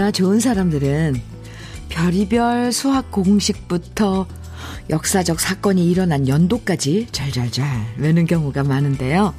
머리가 0.00 0.10
좋은 0.10 0.40
사람들은 0.40 1.20
별이별 1.90 2.72
수학 2.72 3.10
공식부터 3.10 4.26
역사적 4.88 5.38
사건이 5.38 5.90
일어난 5.90 6.26
연도까지 6.26 7.08
잘잘잘 7.12 7.66
외는 7.98 8.24
경우가 8.26 8.64
많은데요. 8.64 9.34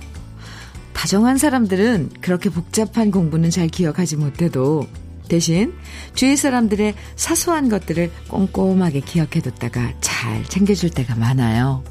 다정한 0.94 1.38
사람들은 1.38 2.12
그렇게 2.22 2.52
복잡한 2.52 3.10
공부는 3.10 3.50
잘 3.50 3.68
기억하지 3.68 4.18
못해도 4.18 4.88
대신 5.28 5.74
주위 6.14 6.38
사람들의 6.38 6.94
사소한 7.16 7.68
것들을 7.68 8.12
꼼꼼하게 8.28 9.00
기억해뒀다가 9.02 9.94
잘 10.00 10.44
챙겨줄 10.46 10.92
때가 10.92 11.16
많아요. 11.16 11.84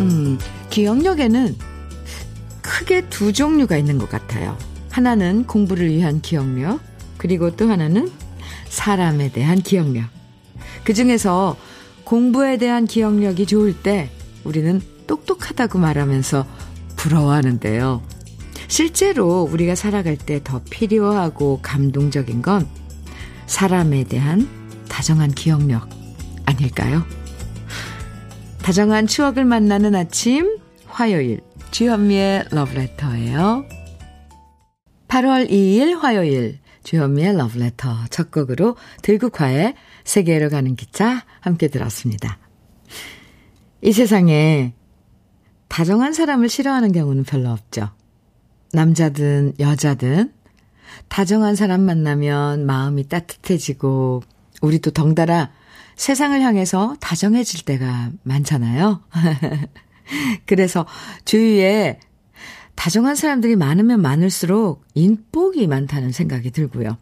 음, 0.00 0.38
기억력에는 0.70 1.56
크게 2.86 3.08
두 3.10 3.32
종류가 3.32 3.76
있는 3.76 3.98
것 3.98 4.08
같아요. 4.08 4.56
하나는 4.90 5.44
공부를 5.44 5.90
위한 5.90 6.20
기억력, 6.20 6.80
그리고 7.18 7.54
또 7.54 7.68
하나는 7.68 8.10
사람에 8.68 9.32
대한 9.32 9.60
기억력. 9.60 10.08
그 10.84 10.94
중에서 10.94 11.56
공부에 12.04 12.56
대한 12.58 12.86
기억력이 12.86 13.46
좋을 13.46 13.82
때 13.82 14.08
우리는 14.44 14.80
똑똑하다고 15.08 15.80
말하면서 15.80 16.46
부러워하는데요. 16.94 18.02
실제로 18.68 19.42
우리가 19.42 19.74
살아갈 19.74 20.16
때 20.16 20.40
더 20.42 20.62
필요하고 20.70 21.58
감동적인 21.62 22.40
건 22.40 22.68
사람에 23.46 24.04
대한 24.04 24.48
다정한 24.88 25.32
기억력 25.32 25.88
아닐까요? 26.44 27.04
다정한 28.62 29.08
추억을 29.08 29.44
만나는 29.44 29.96
아침 29.96 30.58
화요일 30.86 31.40
주현미의 31.76 32.46
러브레터예요. 32.52 33.66
8월 35.08 35.50
2일 35.50 35.98
화요일 35.98 36.58
주현미의 36.84 37.36
러브레터 37.36 38.06
첫 38.08 38.30
곡으로 38.30 38.76
들국화의 39.02 39.74
세계로 40.02 40.48
가는 40.48 40.74
기차 40.74 41.26
함께 41.40 41.68
들었습니다. 41.68 42.38
이 43.82 43.92
세상에 43.92 44.72
다정한 45.68 46.14
사람을 46.14 46.48
싫어하는 46.48 46.92
경우는 46.92 47.24
별로 47.24 47.50
없죠. 47.50 47.90
남자든 48.72 49.52
여자든 49.60 50.32
다정한 51.08 51.56
사람 51.56 51.82
만나면 51.82 52.64
마음이 52.64 53.06
따뜻해지고 53.06 54.22
우리도 54.62 54.92
덩달아 54.92 55.50
세상을 55.96 56.40
향해서 56.40 56.96
다정해질 57.00 57.66
때가 57.66 58.12
많잖아요. 58.22 59.02
그래서 60.46 60.86
주위에 61.24 61.98
다정한 62.74 63.14
사람들이 63.16 63.56
많으면 63.56 64.00
많을수록 64.02 64.84
인복이 64.94 65.66
많다는 65.66 66.12
생각이 66.12 66.50
들고요. 66.50 66.96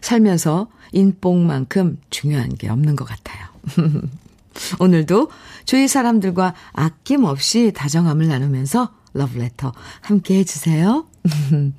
살면서 0.00 0.68
인복만큼 0.92 1.98
중요한 2.10 2.54
게 2.54 2.68
없는 2.68 2.96
것 2.96 3.04
같아요. 3.04 3.46
오늘도 4.78 5.30
주위 5.64 5.88
사람들과 5.88 6.54
아낌없이 6.72 7.72
다정함을 7.74 8.28
나누면서 8.28 8.94
러브레터 9.12 9.72
함께 10.00 10.38
해주세요. 10.38 11.06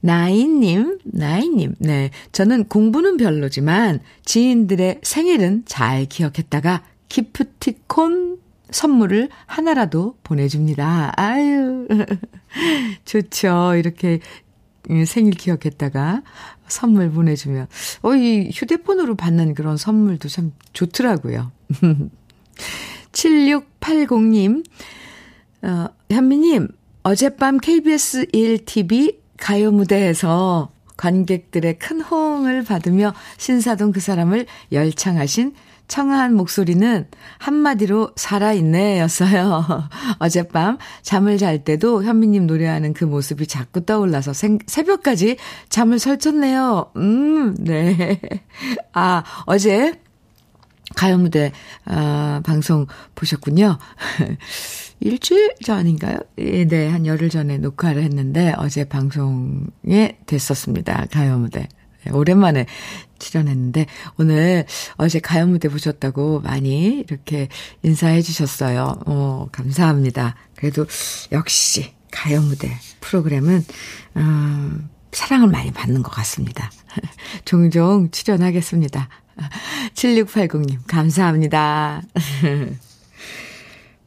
나인님, 0.00 0.98
나인님, 1.04 1.76
네. 1.78 2.10
저는 2.32 2.64
공부는 2.64 3.16
별로지만 3.16 4.00
지인들의 4.26 5.00
생일은 5.02 5.62
잘 5.64 6.04
기억했다가 6.04 6.82
기프티콘 7.08 8.38
선물을 8.70 9.28
하나라도 9.46 10.16
보내줍니다. 10.22 11.12
아유, 11.16 11.86
좋죠. 13.04 13.74
이렇게 13.76 14.20
생일 15.06 15.34
기억했다가 15.34 16.22
선물 16.66 17.10
보내주면. 17.10 17.66
어, 18.02 18.14
이 18.14 18.50
휴대폰으로 18.52 19.14
받는 19.14 19.54
그런 19.54 19.76
선물도 19.76 20.28
참 20.28 20.52
좋더라고요. 20.72 21.52
7680님, 23.12 24.64
어, 25.62 25.86
현미님, 26.10 26.68
어젯밤 27.02 27.58
KBS 27.58 28.26
1TV 28.26 29.18
가요 29.36 29.70
무대에서 29.70 30.73
관객들의 30.96 31.78
큰 31.78 32.00
호응을 32.00 32.64
받으며 32.64 33.14
신사동 33.36 33.92
그 33.92 34.00
사람을 34.00 34.46
열창하신 34.72 35.54
청아한 35.86 36.34
목소리는 36.34 37.08
한마디로 37.38 38.12
살아있네 38.16 39.00
였어요. 39.00 39.64
어젯밤 40.18 40.78
잠을 41.02 41.36
잘 41.38 41.62
때도 41.62 42.04
현미님 42.04 42.46
노래하는 42.46 42.94
그 42.94 43.04
모습이 43.04 43.46
자꾸 43.46 43.84
떠올라서 43.84 44.32
생, 44.32 44.58
새벽까지 44.66 45.36
잠을 45.68 45.98
설쳤네요. 45.98 46.92
음, 46.96 47.54
네. 47.58 48.18
아, 48.92 49.24
어제 49.44 50.00
가요 50.96 51.18
무대, 51.18 51.52
아, 51.84 52.40
방송 52.44 52.86
보셨군요. 53.14 53.78
일주일 55.00 55.54
전인가요? 55.64 56.18
예, 56.38 56.64
네, 56.64 56.88
한 56.88 57.06
열흘 57.06 57.28
전에 57.28 57.58
녹화를 57.58 58.02
했는데 58.02 58.54
어제 58.56 58.84
방송에 58.84 60.18
됐었습니다. 60.26 61.06
가요 61.10 61.38
무대. 61.38 61.68
네, 62.04 62.12
오랜만에 62.12 62.66
출연했는데 63.18 63.86
오늘 64.18 64.66
어제 64.96 65.18
가요 65.18 65.46
무대 65.46 65.68
보셨다고 65.68 66.40
많이 66.40 67.00
이렇게 67.00 67.48
인사해 67.82 68.22
주셨어요. 68.22 69.00
어, 69.06 69.48
감사합니다. 69.52 70.36
그래도 70.56 70.86
역시 71.32 71.92
가요 72.10 72.40
무대 72.42 72.70
프로그램은 73.00 73.64
어, 74.14 74.70
사랑을 75.12 75.48
많이 75.48 75.70
받는 75.70 76.02
것 76.02 76.10
같습니다. 76.10 76.70
종종 77.44 78.10
출연하겠습니다. 78.10 79.08
7680님, 79.94 80.78
감사합니다. 80.86 82.02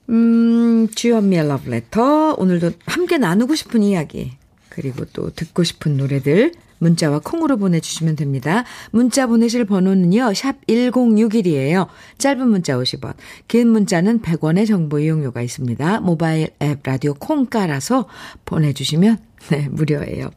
음, 0.10 0.88
주현미의 0.94 1.48
러브레터. 1.48 2.36
오늘도 2.38 2.72
함께 2.86 3.18
나누고 3.18 3.56
싶은 3.56 3.84
이야기, 3.84 4.32
그리고 4.70 5.06
또 5.06 5.30
듣고 5.32 5.64
싶은 5.64 5.98
노래들, 5.98 6.54
문자와 6.80 7.20
콩으로 7.20 7.58
보내주시면 7.58 8.16
됩니다. 8.16 8.64
문자 8.92 9.28
보내실 9.28 9.66
번호는요, 9.66 10.34
샵 10.34 10.66
1061이에요. 10.68 11.88
짧은 12.20 12.48
문자 12.48 12.78
50원, 12.78 13.16
긴 13.48 13.70
문자는 13.70 14.22
100원의 14.22 14.68
정보 14.68 15.00
이용료가 15.00 15.42
있습니다. 15.42 16.00
모바일 16.02 16.50
앱 16.62 16.80
라디오 16.84 17.14
콩 17.14 17.46
깔아서 17.46 18.08
보내주시면, 18.46 19.18
네, 19.50 19.68
무료예요. 19.70 20.30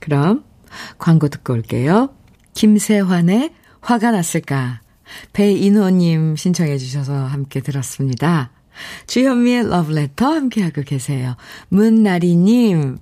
그럼, 0.00 0.44
광고 0.98 1.28
듣고 1.28 1.54
올게요. 1.54 2.10
김세환의 2.54 3.54
화가 3.80 4.10
났을까? 4.10 4.80
배인호님 5.32 6.36
신청해 6.36 6.76
주셔서 6.76 7.14
함께 7.14 7.60
들었습니다. 7.60 8.50
주현미의 9.06 9.68
러브레터 9.68 10.26
함께하고 10.26 10.82
계세요. 10.82 11.36
문나리님, 11.68 12.98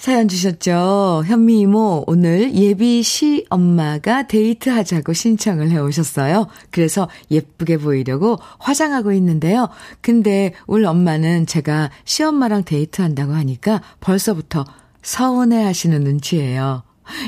사연 0.00 0.28
주셨죠? 0.28 1.24
현미 1.26 1.60
이모, 1.60 2.04
오늘 2.06 2.54
예비 2.54 3.02
시 3.02 3.44
엄마가 3.50 4.26
데이트하자고 4.28 5.12
신청을 5.12 5.70
해 5.70 5.78
오셨어요. 5.78 6.46
그래서 6.70 7.06
예쁘게 7.30 7.76
보이려고 7.76 8.38
화장하고 8.58 9.12
있는데요. 9.12 9.68
근데 10.00 10.54
울 10.66 10.86
엄마는 10.86 11.44
제가 11.44 11.90
시 12.04 12.22
엄마랑 12.22 12.64
데이트한다고 12.64 13.34
하니까 13.34 13.82
벌써부터 14.00 14.64
서운해 15.02 15.62
하시는 15.64 16.00
눈치예요. 16.00 16.82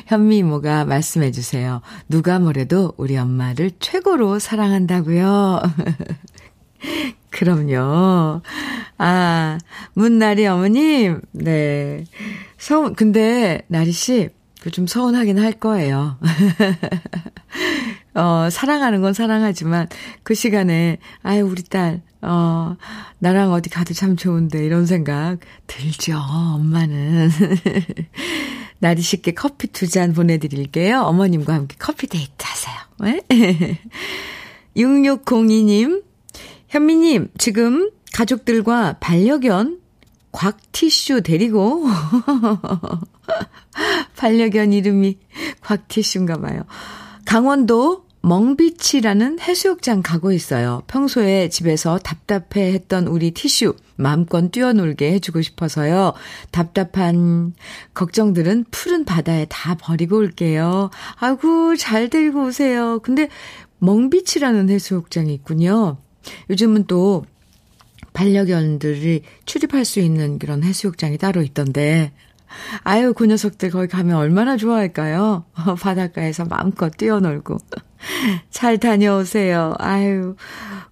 현미 0.06 0.38
이모가 0.38 0.87
말씀해 0.87 1.31
주세요. 1.31 1.83
누가 2.09 2.38
뭐래도 2.38 2.95
우리 2.97 3.19
엄마를 3.19 3.73
최고로 3.81 4.38
사랑한다고요. 4.38 5.61
그럼요. 7.32 8.43
아, 8.99 9.58
문나리 9.94 10.46
어머님, 10.46 11.20
네. 11.32 12.05
서운, 12.58 12.94
근데, 12.94 13.62
나리씨, 13.67 14.29
그좀 14.61 14.87
서운하긴 14.87 15.38
할 15.40 15.52
거예요. 15.55 16.19
어, 18.14 18.49
사랑하는 18.50 19.00
건 19.00 19.12
사랑하지만, 19.14 19.88
그 20.23 20.34
시간에, 20.34 20.99
아유, 21.23 21.44
우리 21.46 21.62
딸, 21.64 22.02
어, 22.20 22.76
나랑 23.19 23.52
어디 23.52 23.70
가도 23.70 23.94
참 23.94 24.17
좋은데, 24.17 24.64
이런 24.64 24.87
생각 24.87 25.38
들죠, 25.67 26.17
엄마는. 26.19 27.31
나리 28.78 29.00
씨께 29.00 29.32
커피 29.32 29.69
두 29.69 29.87
잔 29.88 30.12
보내드릴게요. 30.12 31.00
어머님과 31.00 31.55
함께 31.55 31.76
커피 31.78 32.06
데이트 32.06 32.32
하세요. 32.38 32.75
네? 33.00 33.23
6602님, 34.76 36.02
현미님, 36.73 37.29
지금 37.37 37.91
가족들과 38.15 38.97
반려견 38.99 39.79
곽티슈 40.33 41.21
데리고 41.21 41.85
반려견 44.17 44.73
이름이 44.73 45.19
곽티슈인가 45.61 46.39
봐요. 46.39 46.63
강원도 47.27 48.07
멍비치라는 48.23 49.41
해수욕장 49.41 50.01
가고 50.01 50.33
있어요. 50.33 50.83
평소에 50.87 51.51
집에서 51.51 51.99
답답해 51.99 52.73
했던 52.73 53.07
우리 53.07 53.33
티슈 53.33 53.77
마음껏 53.97 54.51
뛰어놀게 54.51 55.13
해주고 55.13 55.43
싶어서요. 55.43 56.15
답답한 56.53 57.53
걱정들은 57.93 58.65
푸른 58.71 59.05
바다에 59.05 59.45
다 59.51 59.75
버리고 59.75 60.17
올게요. 60.17 60.89
아이고, 61.17 61.77
잘 61.77 62.09
데리고 62.09 62.47
오세요. 62.47 62.99
근데 63.01 63.29
멍비치라는 63.81 64.71
해수욕장이 64.71 65.35
있군요. 65.35 65.99
요즘은 66.51 66.87
또 66.87 67.25
반려견들이 68.13 69.23
출입할 69.47 69.85
수 69.85 70.01
있는 70.01 70.39
그런 70.39 70.63
해수욕장이 70.63 71.19
따로 71.19 71.43
있던데, 71.43 72.13
아유, 72.83 73.15
그 73.15 73.27
녀석들 73.27 73.71
거기 73.71 73.89
가면 73.89 74.17
얼마나 74.17 74.57
좋아할까요? 74.57 75.45
바닷가에서 75.81 76.45
마음껏 76.45 76.91
뛰어놀고. 76.91 77.59
잘 78.51 78.79
다녀오세요. 78.79 79.75
아유, 79.79 80.37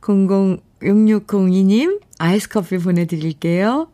006602님, 0.01 2.01
아이스 2.19 2.49
커피 2.49 2.79
보내드릴게요. 2.79 3.89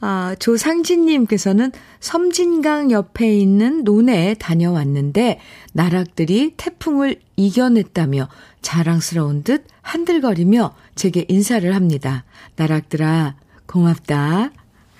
아, 0.00 0.34
조상진님께서는 0.40 1.70
섬진강 2.00 2.90
옆에 2.90 3.36
있는 3.36 3.84
논에 3.84 4.34
다녀왔는데, 4.34 5.38
나락들이 5.74 6.54
태풍을 6.56 7.20
이겨냈다며 7.36 8.28
자랑스러운 8.62 9.42
듯 9.42 9.66
한들거리며 9.82 10.74
제게 10.94 11.24
인사를 11.28 11.74
합니다. 11.74 12.24
나락들아, 12.56 13.36
고맙다. 13.66 14.50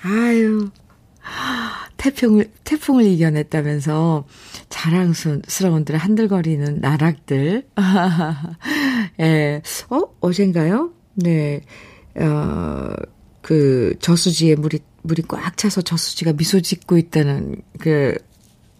아유, 0.02 0.70
태풍을, 1.96 2.50
태풍을 2.64 3.04
이겨냈다면서 3.04 4.26
자랑스러운 4.68 5.84
들 5.84 5.96
한들거리는 5.96 6.80
나락들. 6.80 7.68
예, 9.20 9.62
어, 9.88 10.00
어젠가요? 10.20 10.92
네, 11.14 11.60
어, 12.16 12.92
그 13.40 13.94
저수지에 14.00 14.56
물이, 14.56 14.80
물이 15.02 15.22
꽉 15.28 15.56
차서 15.56 15.82
저수지가 15.82 16.32
미소 16.32 16.60
짓고 16.60 16.98
있다는, 16.98 17.62
그, 17.78 18.16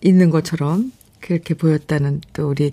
있는 0.01 0.31
것처럼 0.31 0.93
그렇게 1.23 1.55
보였다는 1.55 2.21
또 2.35 2.51
우리, 2.51 2.73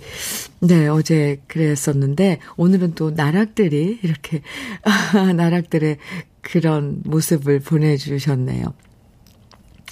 네, 0.59 0.87
어제 0.87 1.41
그랬었는데, 1.47 2.39
오늘은 2.57 2.95
또 2.95 3.11
나락들이 3.11 3.99
이렇게, 4.03 4.41
나락들의 5.35 5.97
그런 6.41 7.01
모습을 7.05 7.59
보내주셨네요. 7.59 8.65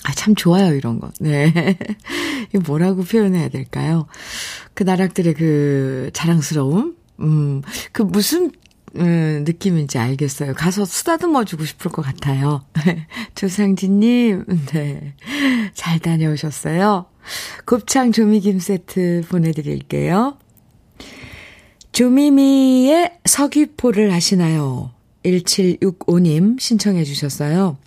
아, 0.04 0.12
참 0.13 0.36
좋아요, 0.36 0.74
이런 0.74 1.00
거. 1.00 1.12
네. 1.19 1.77
이거 2.54 2.63
뭐라고 2.65 3.04
표현해야 3.04 3.50
될까요? 3.50 4.07
그 4.74 4.83
나락들의 4.83 5.33
그 5.33 6.09
자랑스러움? 6.13 6.95
음, 7.19 7.62
그 7.92 8.04
무슨, 8.04 8.51
음, 8.99 9.44
느낌인지 9.45 9.97
알겠어요. 9.97 10.53
가서 10.53 10.85
쓰다듬어 10.85 11.44
주고 11.45 11.65
싶을 11.65 11.91
것 11.91 12.01
같아요. 12.01 12.63
조상진님, 13.35 14.45
네. 14.67 15.13
잘 15.73 15.99
다녀오셨어요? 15.99 17.05
곱창 17.65 18.11
조미김 18.11 18.59
세트 18.59 19.23
보내드릴게요. 19.29 20.38
조미미의 21.91 23.19
서귀포를 23.25 24.11
아시나요? 24.11 24.91
1765님 25.23 26.59
신청해 26.59 27.03
주셨어요. 27.03 27.77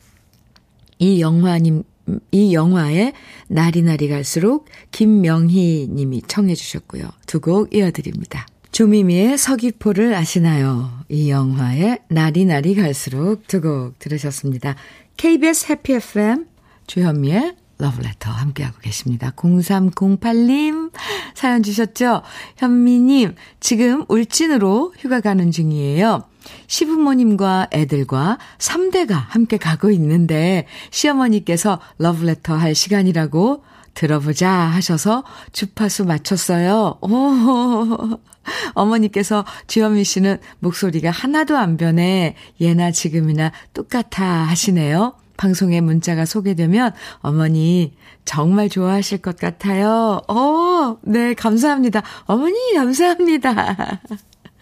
이 0.98 1.20
영화님 1.20 1.84
이 2.32 2.52
영화의 2.54 3.12
날이 3.48 3.82
날이 3.82 4.08
갈수록 4.08 4.66
김명희 4.90 5.88
님이 5.92 6.22
청해 6.26 6.54
주셨고요. 6.54 7.08
두 7.26 7.40
곡 7.40 7.72
이어드립니다. 7.74 8.46
조미미의 8.72 9.36
서귀포를 9.36 10.14
아시나요? 10.14 10.90
이 11.08 11.30
영화의 11.30 11.98
날이 12.08 12.44
날이 12.44 12.74
갈수록 12.74 13.46
두 13.46 13.60
곡 13.60 13.98
들으셨습니다. 13.98 14.76
KBS 15.16 15.66
해피 15.70 15.94
FM 15.94 16.46
주현미의 16.86 17.56
러브레터 17.78 18.30
함께하고 18.30 18.78
계십니다. 18.80 19.32
0308님 19.36 20.92
사연 21.34 21.62
주셨죠? 21.62 22.22
현미님 22.58 23.34
지금 23.58 24.04
울진으로 24.08 24.94
휴가 24.98 25.20
가는 25.20 25.50
중이에요. 25.50 26.24
시부모님과 26.68 27.68
애들과 27.72 28.38
3대가 28.58 29.12
함께 29.28 29.56
가고 29.56 29.90
있는데 29.90 30.66
시어머니께서 30.90 31.80
러브레터 31.98 32.54
할 32.54 32.74
시간이라고 32.74 33.64
들어보자 33.94 34.48
하셔서 34.50 35.24
주파수 35.52 36.04
맞췄어요. 36.04 36.98
오, 37.00 38.18
어머니께서 38.74 39.44
주현미 39.66 40.04
씨는 40.04 40.38
목소리가 40.60 41.10
하나도 41.10 41.56
안 41.56 41.76
변해 41.76 42.36
예나 42.60 42.90
지금이나 42.90 43.52
똑같아 43.74 44.24
하시네요. 44.24 45.14
방송에 45.36 45.80
문자가 45.80 46.26
소개되면 46.26 46.92
어머니 47.20 47.94
정말 48.26 48.68
좋아하실 48.68 49.18
것 49.18 49.38
같아요. 49.38 50.20
어, 50.28 50.98
네, 51.02 51.32
감사합니다. 51.32 52.02
어머니, 52.26 52.56
감사합니다. 52.74 54.00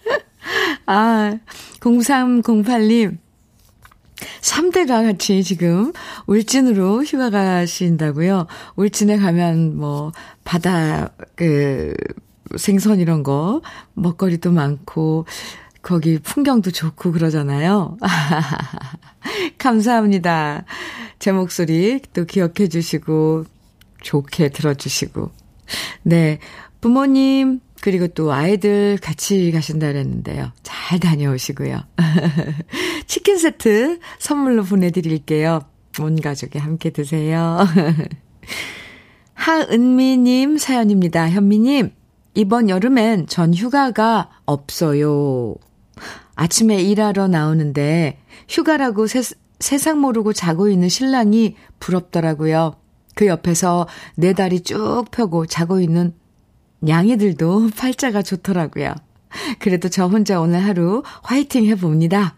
아, 0.87 1.39
0308님. 1.81 3.19
3대가 4.41 5.05
같이 5.05 5.43
지금 5.45 5.93
울진으로 6.27 7.05
휴가 7.05 7.31
가신다고요. 7.31 8.47
울진에 8.77 9.17
가면 9.17 9.77
뭐 9.77 10.13
바다 10.45 11.11
그 11.37 11.95
생선 12.57 13.01
이런 13.01 13.23
거 13.23 13.61
먹거리도 13.95 14.53
많고 14.53 15.27
거기 15.83 16.19
풍경도 16.19 16.71
좋고 16.71 17.13
그러잖아요. 17.13 17.97
감사합니다. 19.59 20.65
제 21.19 21.33
목소리 21.33 22.01
또 22.13 22.25
기억해 22.25 22.69
주시고 22.69 23.45
좋게 24.03 24.51
들어주시고. 24.51 25.31
네. 26.03 26.39
부모님, 26.81 27.61
그리고 27.81 28.09
또 28.09 28.33
아이들 28.33 28.99
같이 29.01 29.51
가신다 29.53 29.89
그랬는데요. 29.89 30.53
잘 30.63 31.01
다녀오시고요. 31.01 31.81
치킨 33.07 33.39
세트 33.39 34.01
선물로 34.19 34.65
보내드릴게요. 34.65 35.61
온 36.01 36.21
가족이 36.21 36.59
함께 36.59 36.91
드세요. 36.91 37.59
하은미님 39.35 40.59
사연입니다. 40.59 41.31
현미님, 41.31 41.93
이번 42.39 42.69
여름엔 42.69 43.27
전 43.27 43.53
휴가가 43.53 44.31
없어요. 44.47 45.57
아침에 46.37 46.81
일하러 46.81 47.27
나오는데 47.27 48.21
휴가라고 48.49 49.09
세, 49.09 49.23
세상 49.59 50.01
모르고 50.01 50.33
자고 50.33 50.69
있는 50.69 50.89
신랑이 50.89 51.57
부럽더라고요. 51.81 52.77
그 53.17 53.27
옆에서 53.27 53.89
내 54.15 54.35
다리 54.35 54.61
쭉 54.61 55.07
펴고 55.11 55.47
자고 55.47 55.81
있는 55.81 56.15
냥이들도 56.79 57.71
팔자가 57.77 58.23
좋더라고요. 58.23 58.95
그래도 59.59 59.89
저 59.89 60.07
혼자 60.07 60.41
오늘 60.41 60.65
하루 60.65 61.03
화이팅 61.25 61.65
해봅니다. 61.65 62.37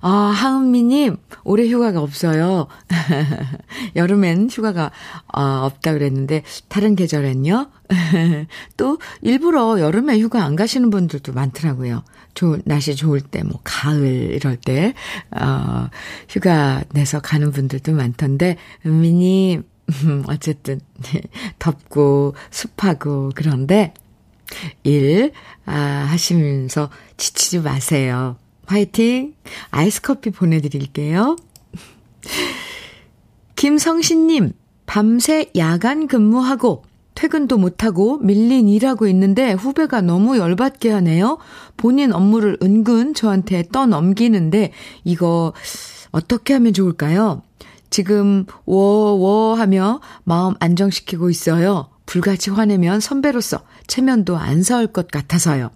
아, 0.00 0.10
하은미님, 0.10 1.18
올해 1.44 1.68
휴가가 1.68 2.00
없어요. 2.00 2.66
여름엔 3.96 4.48
휴가가 4.50 4.90
어, 5.32 5.42
없다 5.64 5.92
그랬는데, 5.92 6.42
다른 6.68 6.96
계절엔요? 6.96 7.70
또, 8.76 8.98
일부러 9.22 9.80
여름에 9.80 10.18
휴가 10.18 10.44
안 10.44 10.56
가시는 10.56 10.90
분들도 10.90 11.32
많더라고요. 11.32 12.02
좋은, 12.34 12.62
날씨 12.64 12.94
좋을 12.94 13.20
때, 13.20 13.42
뭐, 13.42 13.60
가을, 13.64 14.06
이럴 14.06 14.56
때, 14.56 14.94
어, 15.30 15.88
휴가 16.28 16.82
내서 16.92 17.20
가는 17.20 17.50
분들도 17.50 17.92
많던데, 17.92 18.56
은미님, 18.86 19.64
어쨌든, 20.26 20.80
덥고, 21.58 22.34
습하고, 22.50 23.32
그런데, 23.34 23.94
일, 24.82 25.32
아, 25.66 25.74
하시면서 26.08 26.90
지치지 27.16 27.60
마세요. 27.60 28.36
화이팅! 28.70 29.34
아이스 29.70 30.00
커피 30.00 30.30
보내드릴게요. 30.30 31.34
김성신님, 33.56 34.52
밤새 34.86 35.50
야간 35.56 36.06
근무하고 36.06 36.84
퇴근도 37.16 37.58
못하고 37.58 38.18
밀린 38.18 38.68
일하고 38.68 39.08
있는데 39.08 39.52
후배가 39.54 40.02
너무 40.02 40.38
열받게 40.38 40.88
하네요. 40.92 41.38
본인 41.76 42.12
업무를 42.12 42.58
은근 42.62 43.14
저한테 43.14 43.64
떠넘기는데 43.72 44.70
이거 45.02 45.52
어떻게 46.12 46.54
하면 46.54 46.72
좋을까요? 46.72 47.42
지금 47.90 48.46
워워 48.66 49.54
하며 49.54 50.00
마음 50.22 50.54
안정시키고 50.60 51.28
있어요. 51.28 51.90
불같이 52.06 52.50
화내면 52.50 53.00
선배로서 53.00 53.62
체면도 53.88 54.36
안 54.36 54.62
서을 54.62 54.86
것 54.86 55.08
같아서요. 55.08 55.70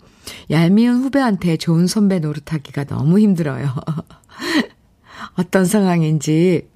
얄미운 0.50 1.02
후배한테 1.02 1.56
좋은 1.56 1.86
선배 1.86 2.18
노릇하기가 2.18 2.84
너무 2.84 3.18
힘들어요. 3.18 3.74
어떤 5.36 5.64
상황인지 5.64 6.68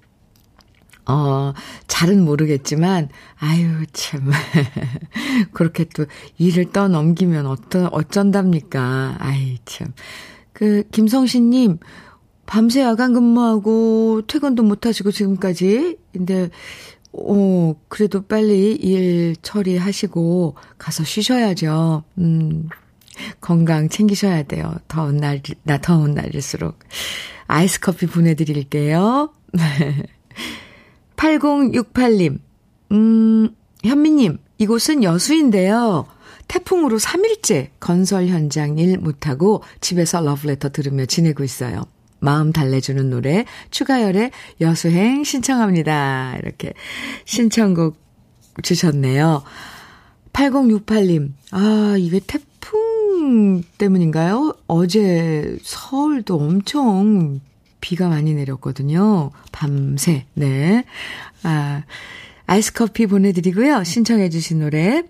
어, 1.08 1.54
잘은 1.86 2.22
모르겠지만, 2.22 3.08
아유, 3.38 3.86
참. 3.94 4.30
그렇게 5.52 5.84
또 5.84 6.04
일을 6.36 6.70
떠넘기면 6.70 7.46
어떤, 7.46 7.86
어쩐답니까. 7.86 9.16
아이, 9.18 9.58
참. 9.64 9.94
그, 10.52 10.82
김성신님, 10.92 11.78
밤새 12.44 12.82
야간 12.82 13.14
근무하고 13.14 14.22
퇴근도 14.26 14.62
못 14.62 14.84
하시고 14.84 15.10
지금까지. 15.10 15.96
근데, 16.12 16.50
어, 17.12 17.74
그래도 17.88 18.20
빨리 18.26 18.72
일 18.72 19.34
처리하시고 19.40 20.56
가서 20.76 21.04
쉬셔야죠. 21.04 22.04
음, 22.18 22.68
건강 23.40 23.88
챙기셔야 23.88 24.44
돼요. 24.44 24.74
더운 24.88 25.16
날, 25.18 25.42
나 25.62 25.78
더운 25.78 26.14
날일수록. 26.14 26.78
아이스 27.46 27.80
커피 27.80 28.06
보내드릴게요. 28.06 29.32
8068님, 31.16 32.38
음, 32.92 33.48
현미님, 33.84 34.38
이곳은 34.58 35.02
여수인데요. 35.02 36.06
태풍으로 36.48 36.98
3일째 36.98 37.68
건설 37.78 38.26
현장 38.26 38.78
일 38.78 38.98
못하고 38.98 39.62
집에서 39.80 40.20
러브레터 40.20 40.70
들으며 40.70 41.06
지내고 41.06 41.44
있어요. 41.44 41.82
마음 42.20 42.52
달래주는 42.52 43.10
노래 43.10 43.44
추가열의 43.70 44.32
여수행 44.60 45.24
신청합니다. 45.24 46.36
이렇게 46.42 46.72
신청곡 47.24 47.96
주셨네요. 48.62 49.42
8068님, 50.32 51.32
아, 51.52 51.96
이게 51.98 52.20
태풍 53.18 53.62
때문인가요? 53.78 54.54
어제 54.68 55.58
서울도 55.62 56.36
엄청 56.36 57.40
비가 57.80 58.08
많이 58.08 58.34
내렸거든요. 58.34 59.30
밤새, 59.52 60.26
네. 60.34 60.84
아, 61.42 61.82
아이스 62.46 62.72
커피 62.72 63.06
보내드리고요. 63.06 63.82
신청해주신 63.84 64.60
노래, 64.60 65.02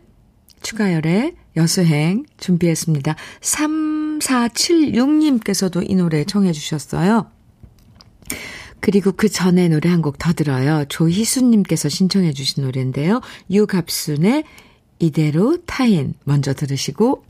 추가열의 0.63 1.35
여수행 1.57 2.25
준비했습니다. 2.39 3.15
3476님께서도 3.41 5.89
이 5.89 5.95
노래 5.95 6.25
청해주셨어요. 6.25 7.31
그리고 8.81 9.13
그 9.13 9.29
전에 9.29 9.69
노래 9.69 9.89
한 9.91 10.03
곡 10.03 10.19
더 10.19 10.33
들어요. 10.33 10.85
조희수님께서 10.89 11.89
신청해주신 11.89 12.65
노래인데요. 12.65 13.21
유갑순의 13.51 14.43
이대로 15.01 15.59
타인 15.67 16.15
먼저 16.25 16.55
들으시고 16.55 17.25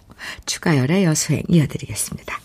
추가열의 0.47 1.05
여수행 1.05 1.43
이어드리겠습니다. 1.49 2.41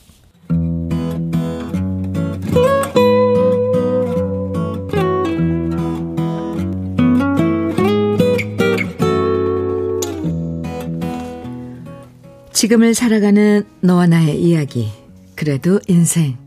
지금을 12.53 12.94
살아가는 12.94 13.65
너와 13.82 14.08
나의 14.08 14.42
이야기. 14.42 14.89
그래도 15.36 15.82
인생. 15.88 16.38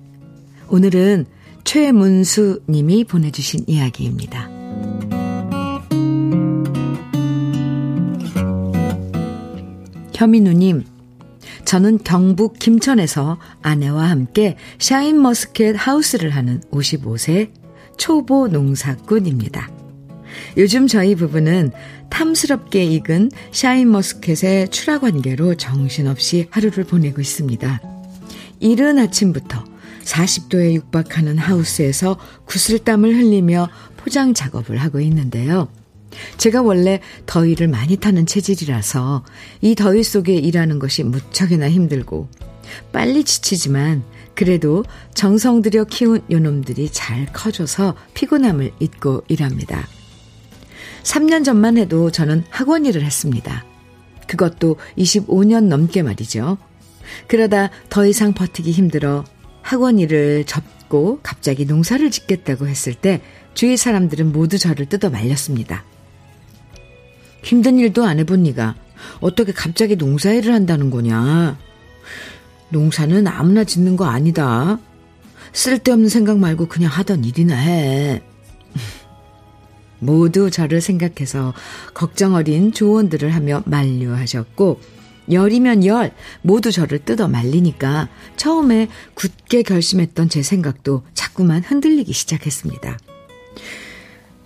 오늘은 0.69 1.27
최문수 1.65 2.63
님이 2.71 3.05
보내주신 3.05 3.65
이야기입니다. 3.67 4.49
현민우님, 10.15 10.85
저는 11.65 11.99
경북 12.05 12.59
김천에서 12.59 13.39
아내와 13.63 14.11
함께 14.11 14.57
샤인머스켓 14.79 15.77
하우스를 15.79 16.31
하는 16.31 16.61
55세 16.71 17.51
초보 17.97 18.49
농사꾼입니다. 18.49 19.71
요즘 20.57 20.87
저희 20.87 21.15
부부는 21.15 21.73
탐스럽게 22.11 22.85
익은 22.85 23.31
샤인머스켓의 23.53 24.69
출하 24.69 24.99
관계로 24.99 25.55
정신없이 25.55 26.47
하루를 26.51 26.85
보내고 26.85 27.21
있습니다. 27.21 27.81
이른 28.61 28.99
아침부터 28.99 29.65
40도에 30.05 30.75
육박하는 30.75 31.37
하우스에서 31.39 32.19
구슬땀을 32.47 33.15
흘리며 33.17 33.69
포장 33.97 34.35
작업을 34.35 34.77
하고 34.77 35.01
있는데요. 35.01 35.69
제가 36.39 36.63
원래 36.63 37.01
더위를 37.27 37.69
많이 37.69 37.97
타는 37.97 38.27
체질이라서 38.27 39.25
이 39.61 39.75
더위 39.75 40.03
속에 40.03 40.35
일하는 40.35 40.79
것이 40.79 41.03
무척이나 41.03 41.69
힘들고 41.69 42.29
빨리 42.93 43.25
지치지만 43.25 44.05
그래도 44.35 44.85
정성 45.15 45.63
들여 45.63 45.85
키운 45.85 46.21
요놈들이 46.31 46.91
잘 46.93 47.27
커줘서 47.33 47.95
피곤함을 48.15 48.73
잊고 48.81 49.25
일합니다. 49.29 49.87
3년 51.03 51.45
전만 51.45 51.79
해도 51.79 52.11
저는 52.11 52.45
학원 52.51 52.85
일을 52.85 53.03
했습니다. 53.03 53.65
그것도 54.27 54.77
25년 54.99 55.65
넘게 55.65 56.03
말이죠. 56.03 56.59
그러다 57.29 57.71
더 57.89 58.07
이상 58.07 58.35
버티기 58.35 58.73
힘들어 58.73 59.25
학원 59.63 59.99
일을 59.99 60.45
접고 60.45 61.21
갑자기 61.23 61.65
농사를 61.65 62.11
짓겠다고 62.11 62.67
했을 62.67 62.95
때 62.95 63.21
주위 63.55 63.77
사람들은 63.77 64.33
모두 64.33 64.59
저를 64.59 64.87
뜯어 64.87 65.09
말렸습니다. 65.09 65.85
힘든 67.47 67.79
일도 67.79 68.05
안 68.05 68.19
해본 68.19 68.43
니가 68.43 68.75
어떻게 69.21 69.53
갑자기 69.53 69.95
농사일을 69.95 70.53
한다는 70.53 70.91
거냐. 70.91 71.57
농사는 72.71 73.25
아무나 73.29 73.63
짓는 73.63 73.97
거 73.97 74.07
아니다. 74.07 74.81
쓸데없는 75.53 76.09
생각 76.09 76.39
말고 76.39 76.67
그냥 76.67 76.91
하던 76.91 77.25
일이나 77.25 77.55
해. 77.55 78.21
모두 80.01 80.51
저를 80.51 80.81
생각해서 80.81 81.55
걱정 81.95 82.35
어린 82.35 82.73
조언들을 82.73 83.33
하며 83.33 83.63
만류하셨고, 83.65 84.81
열이면 85.31 85.87
열, 85.87 86.13
모두 86.43 86.73
저를 86.73 86.99
뜯어 86.99 87.29
말리니까 87.29 88.09
처음에 88.37 88.89
굳게 89.15 89.63
결심했던 89.63 90.31
제 90.31 90.43
생각도 90.43 91.05
자꾸만 91.15 91.63
흔들리기 91.63 92.13
시작했습니다. 92.13 92.99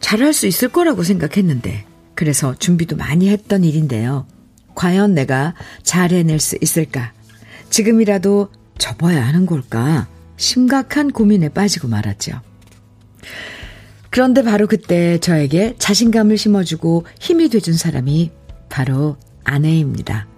잘할 0.01 0.35
수 0.35 0.47
있을 0.47 0.69
거라고 0.69 1.03
생각했는데, 1.03 1.87
그래서 2.21 2.55
준비도 2.55 2.97
많이 2.97 3.31
했던 3.31 3.65
일인데요. 3.65 4.27
과연 4.75 5.15
내가 5.15 5.55
잘 5.83 6.11
해낼 6.11 6.39
수 6.39 6.59
있을까? 6.61 7.15
지금이라도 7.71 8.51
접어야 8.77 9.27
하는 9.27 9.47
걸까? 9.47 10.07
심각한 10.37 11.13
고민에 11.13 11.49
빠지고 11.49 11.89
말았죠. 11.89 12.43
그런데 14.11 14.43
바로 14.43 14.67
그때 14.67 15.17
저에게 15.17 15.77
자신감을 15.79 16.37
심어주고 16.37 17.07
힘이 17.19 17.49
돼준 17.49 17.73
사람이 17.73 18.33
바로 18.69 19.17
아내입니다. 19.45 20.29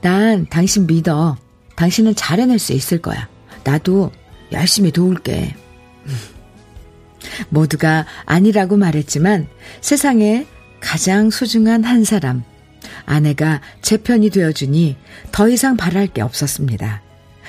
난 0.00 0.44
당신 0.50 0.88
믿어. 0.88 1.36
당신은 1.76 2.16
잘 2.16 2.40
해낼 2.40 2.58
수 2.58 2.72
있을 2.72 3.00
거야. 3.00 3.28
나도 3.62 4.10
열심히 4.50 4.90
도울게. 4.90 5.54
모두가 7.48 8.06
아니라고 8.24 8.76
말했지만 8.76 9.46
세상에 9.80 10.48
가장 10.84 11.30
소중한 11.30 11.82
한 11.82 12.04
사람, 12.04 12.44
아내가 13.06 13.62
제 13.80 13.96
편이 13.96 14.28
되어주니 14.28 14.96
더 15.32 15.48
이상 15.48 15.78
바랄 15.78 16.06
게 16.06 16.20
없었습니다. 16.20 17.02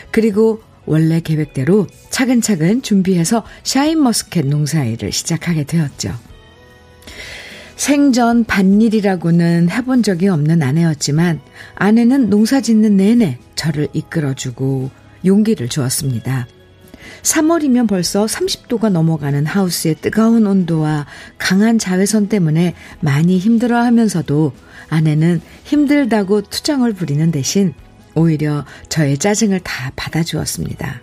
그리고 0.09 0.63
원래 0.85 1.19
계획대로 1.19 1.85
차근차근 2.09 2.81
준비해서 2.81 3.43
샤인머스켓 3.63 4.47
농사일을 4.47 5.11
시작하게 5.11 5.65
되었죠. 5.65 6.15
생전 7.75 8.45
밭일이라고는 8.45 9.69
해본 9.69 10.01
적이 10.01 10.29
없는 10.29 10.63
아내였지만 10.63 11.41
아내는 11.75 12.29
농사 12.29 12.61
짓는 12.61 12.95
내내 12.95 13.37
저를 13.55 13.89
이끌어주고 13.91 14.89
용기를 15.25 15.67
주었습니다. 15.67 16.47
3월이면 17.21 17.87
벌써 17.87 18.25
30도가 18.25 18.89
넘어가는 18.89 19.45
하우스의 19.45 19.95
뜨거운 19.95 20.45
온도와 20.45 21.05
강한 21.37 21.79
자외선 21.79 22.27
때문에 22.29 22.75
많이 22.99 23.37
힘들어 23.37 23.79
하면서도 23.79 24.53
아내는 24.89 25.41
힘들다고 25.63 26.41
투정을 26.41 26.93
부리는 26.93 27.31
대신 27.31 27.73
오히려 28.13 28.65
저의 28.89 29.17
짜증을 29.17 29.59
다 29.61 29.91
받아주었습니다. 29.95 31.01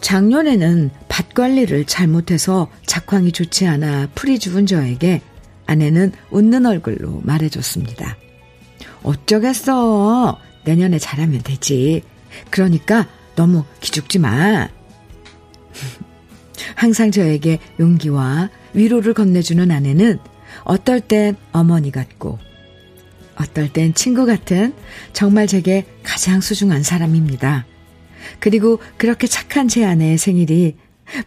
작년에는 0.00 0.90
밭 1.08 1.34
관리를 1.34 1.84
잘못해서 1.84 2.68
작황이 2.86 3.32
좋지 3.32 3.66
않아 3.66 4.08
풀이 4.14 4.38
죽은 4.38 4.66
저에게 4.66 5.20
아내는 5.66 6.12
웃는 6.30 6.66
얼굴로 6.66 7.20
말해줬습니다. 7.22 8.16
어쩌겠어. 9.02 10.38
내년에 10.64 10.98
잘하면 10.98 11.42
되지. 11.42 12.02
그러니까 12.50 13.06
너무 13.36 13.64
기죽지 13.80 14.18
마. 14.18 14.68
항상 16.74 17.10
저에게 17.10 17.58
용기와 17.78 18.50
위로를 18.74 19.14
건네주는 19.14 19.70
아내는 19.70 20.18
어떨 20.64 21.00
땐 21.00 21.36
어머니 21.52 21.90
같고 21.90 22.38
어떨 23.36 23.72
땐 23.72 23.94
친구 23.94 24.26
같은 24.26 24.74
정말 25.12 25.46
제게 25.46 25.86
가장 26.02 26.40
소중한 26.40 26.82
사람입니다. 26.82 27.66
그리고 28.38 28.78
그렇게 28.96 29.26
착한 29.26 29.68
제 29.68 29.84
아내의 29.84 30.18
생일이 30.18 30.76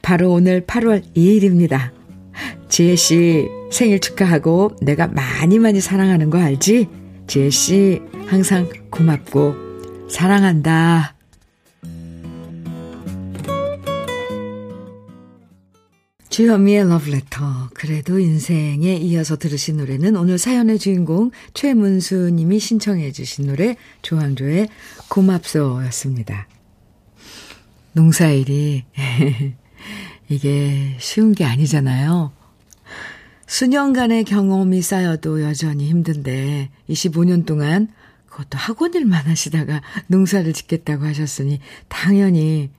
바로 0.02 0.32
오늘 0.32 0.66
8월 0.66 1.04
2일입니다. 1.16 1.92
지혜씨 2.70 3.48
생일 3.72 4.00
축하하고 4.00 4.76
내가 4.82 5.08
많이 5.08 5.60
많이 5.60 5.82
사랑하는 5.82 6.30
거 6.30 6.40
알지? 6.40 6.88
지혜씨 7.28 8.02
항상 8.28 8.70
고맙고 8.90 10.08
사랑한다. 10.10 11.16
주현미의 16.34 16.90
러브레터. 16.90 17.70
그래도 17.76 18.18
인생에 18.18 18.96
이어서 18.96 19.38
들으신 19.38 19.78
노래는 19.78 20.16
오늘 20.16 20.40
사연의 20.40 20.80
주인공 20.80 21.30
최문수 21.54 22.32
님이 22.32 22.60
신청해 22.60 23.12
주신 23.12 23.46
노래 23.46 23.78
조항조의 24.02 24.68
고맙소였습니다. 25.10 26.48
농사일이 27.92 28.84
이게 30.28 30.98
쉬운 30.98 31.34
게 31.34 31.46
아니잖아요. 31.46 32.32
수년간의 33.46 34.24
경험이 34.24 34.82
쌓여도 34.82 35.44
여전히 35.44 35.88
힘든데 35.88 36.72
25년 36.90 37.46
동안 37.46 37.90
그것도 38.26 38.58
학원 38.58 38.96
일만 38.96 39.28
하시다가 39.28 39.84
농사를 40.08 40.52
짓겠다고 40.52 41.06
하셨으니 41.06 41.60
당연히 41.90 42.72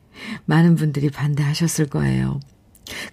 많은 0.44 0.74
분들이 0.74 1.08
반대하셨을 1.08 1.86
거예요. 1.86 2.40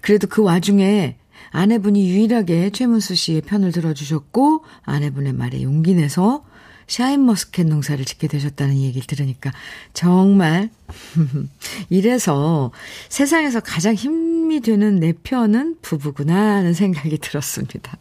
그래도 0.02 0.28
그 0.28 0.44
와중에 0.44 1.18
아내분이 1.52 2.10
유일하게 2.10 2.70
최문수 2.72 3.16
씨의 3.16 3.42
편을 3.42 3.72
들어주셨고 3.72 4.64
아내분의 4.84 5.34
말에 5.34 5.64
용기 5.64 5.94
내서 5.94 6.46
샤인머스켓 6.88 7.68
농사를 7.68 8.04
짓게 8.04 8.28
되셨다는 8.28 8.82
얘기를 8.82 9.08
들으니까 9.08 9.52
정말 9.94 10.70
이래서 11.90 12.72
세상에서 13.08 13.62
가장 13.62 13.94
힘이 13.94 14.60
되는 14.60 15.00
내 15.00 15.14
편은 15.14 15.78
부부구나 15.82 16.36
하는 16.58 16.74
생각이 16.74 17.18
들었습니다. 17.18 17.98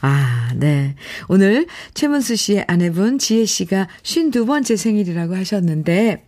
아, 0.00 0.52
네. 0.54 0.94
오늘 1.28 1.66
최문수 1.94 2.36
씨의 2.36 2.66
아내분 2.68 3.18
지혜 3.18 3.44
씨가 3.44 3.88
52번째 4.02 4.76
생일이라고 4.76 5.34
하셨는데 5.34 6.24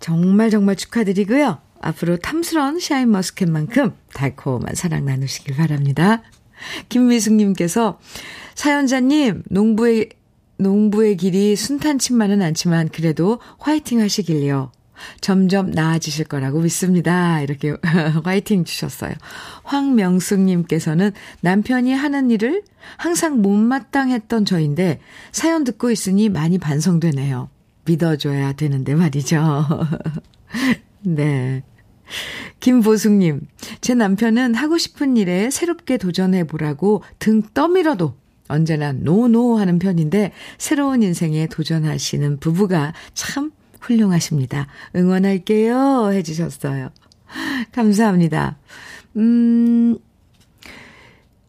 정말 0.00 0.50
정말 0.50 0.74
축하드리고요. 0.74 1.58
앞으로 1.84 2.16
탐스런 2.16 2.80
샤인머스켓만큼 2.80 3.92
달콤한 4.12 4.74
사랑 4.74 5.04
나누시길 5.04 5.56
바랍니다. 5.56 6.22
김미숙님께서 6.88 7.98
사연자님 8.54 9.42
농부의 9.50 10.10
농부의 10.56 11.16
길이 11.16 11.56
순탄치만은 11.56 12.40
않지만 12.40 12.88
그래도 12.88 13.40
화이팅 13.58 14.00
하시길요. 14.00 14.70
점점 15.20 15.70
나아지실 15.72 16.26
거라고 16.26 16.60
믿습니다. 16.60 17.40
이렇게 17.40 17.74
화이팅 18.24 18.64
주셨어요. 18.64 19.12
황명숙님께서는 19.64 21.12
남편이 21.40 21.92
하는 21.92 22.30
일을 22.30 22.62
항상 22.96 23.42
못마땅했던 23.42 24.44
저인데 24.44 25.00
사연 25.32 25.64
듣고 25.64 25.90
있으니 25.90 26.28
많이 26.28 26.58
반성되네요. 26.58 27.50
믿어줘야 27.84 28.52
되는데 28.52 28.94
말이죠. 28.94 29.66
네. 31.02 31.62
김보숙님, 32.60 33.46
제 33.80 33.94
남편은 33.94 34.54
하고 34.54 34.78
싶은 34.78 35.16
일에 35.16 35.50
새롭게 35.50 35.96
도전해 35.98 36.44
보라고 36.44 37.02
등 37.18 37.42
떠밀어도 37.54 38.14
언제나 38.48 38.92
노노 38.92 39.56
하는 39.58 39.78
편인데 39.78 40.32
새로운 40.58 41.02
인생에 41.02 41.46
도전하시는 41.46 42.38
부부가 42.38 42.92
참 43.14 43.52
훌륭하십니다. 43.80 44.66
응원할게요. 44.96 46.10
해주셨어요. 46.12 46.90
감사합니다. 47.72 48.58
음, 49.16 49.98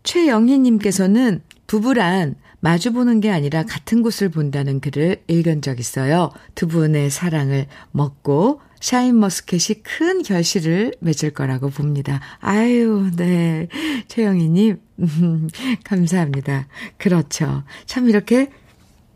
최영희님께서는 0.03 1.41
부부란 1.67 2.35
마주보는 2.59 3.19
게 3.19 3.29
아니라 3.29 3.63
같은 3.63 4.01
곳을 4.01 4.29
본다는 4.29 4.79
글을 4.79 5.23
읽은 5.27 5.61
적 5.61 5.79
있어요. 5.79 6.31
두 6.55 6.67
분의 6.67 7.09
사랑을 7.09 7.67
먹고 7.91 8.61
샤인머스켓이 8.85 9.81
큰 9.81 10.21
결실을 10.21 10.93
맺을 10.99 11.31
거라고 11.31 11.71
봅니다. 11.71 12.21
아유, 12.39 13.09
네. 13.15 13.67
최영희님, 14.07 14.77
음, 14.99 15.49
감사합니다. 15.83 16.67
그렇죠. 16.97 17.63
참 17.87 18.07
이렇게 18.07 18.51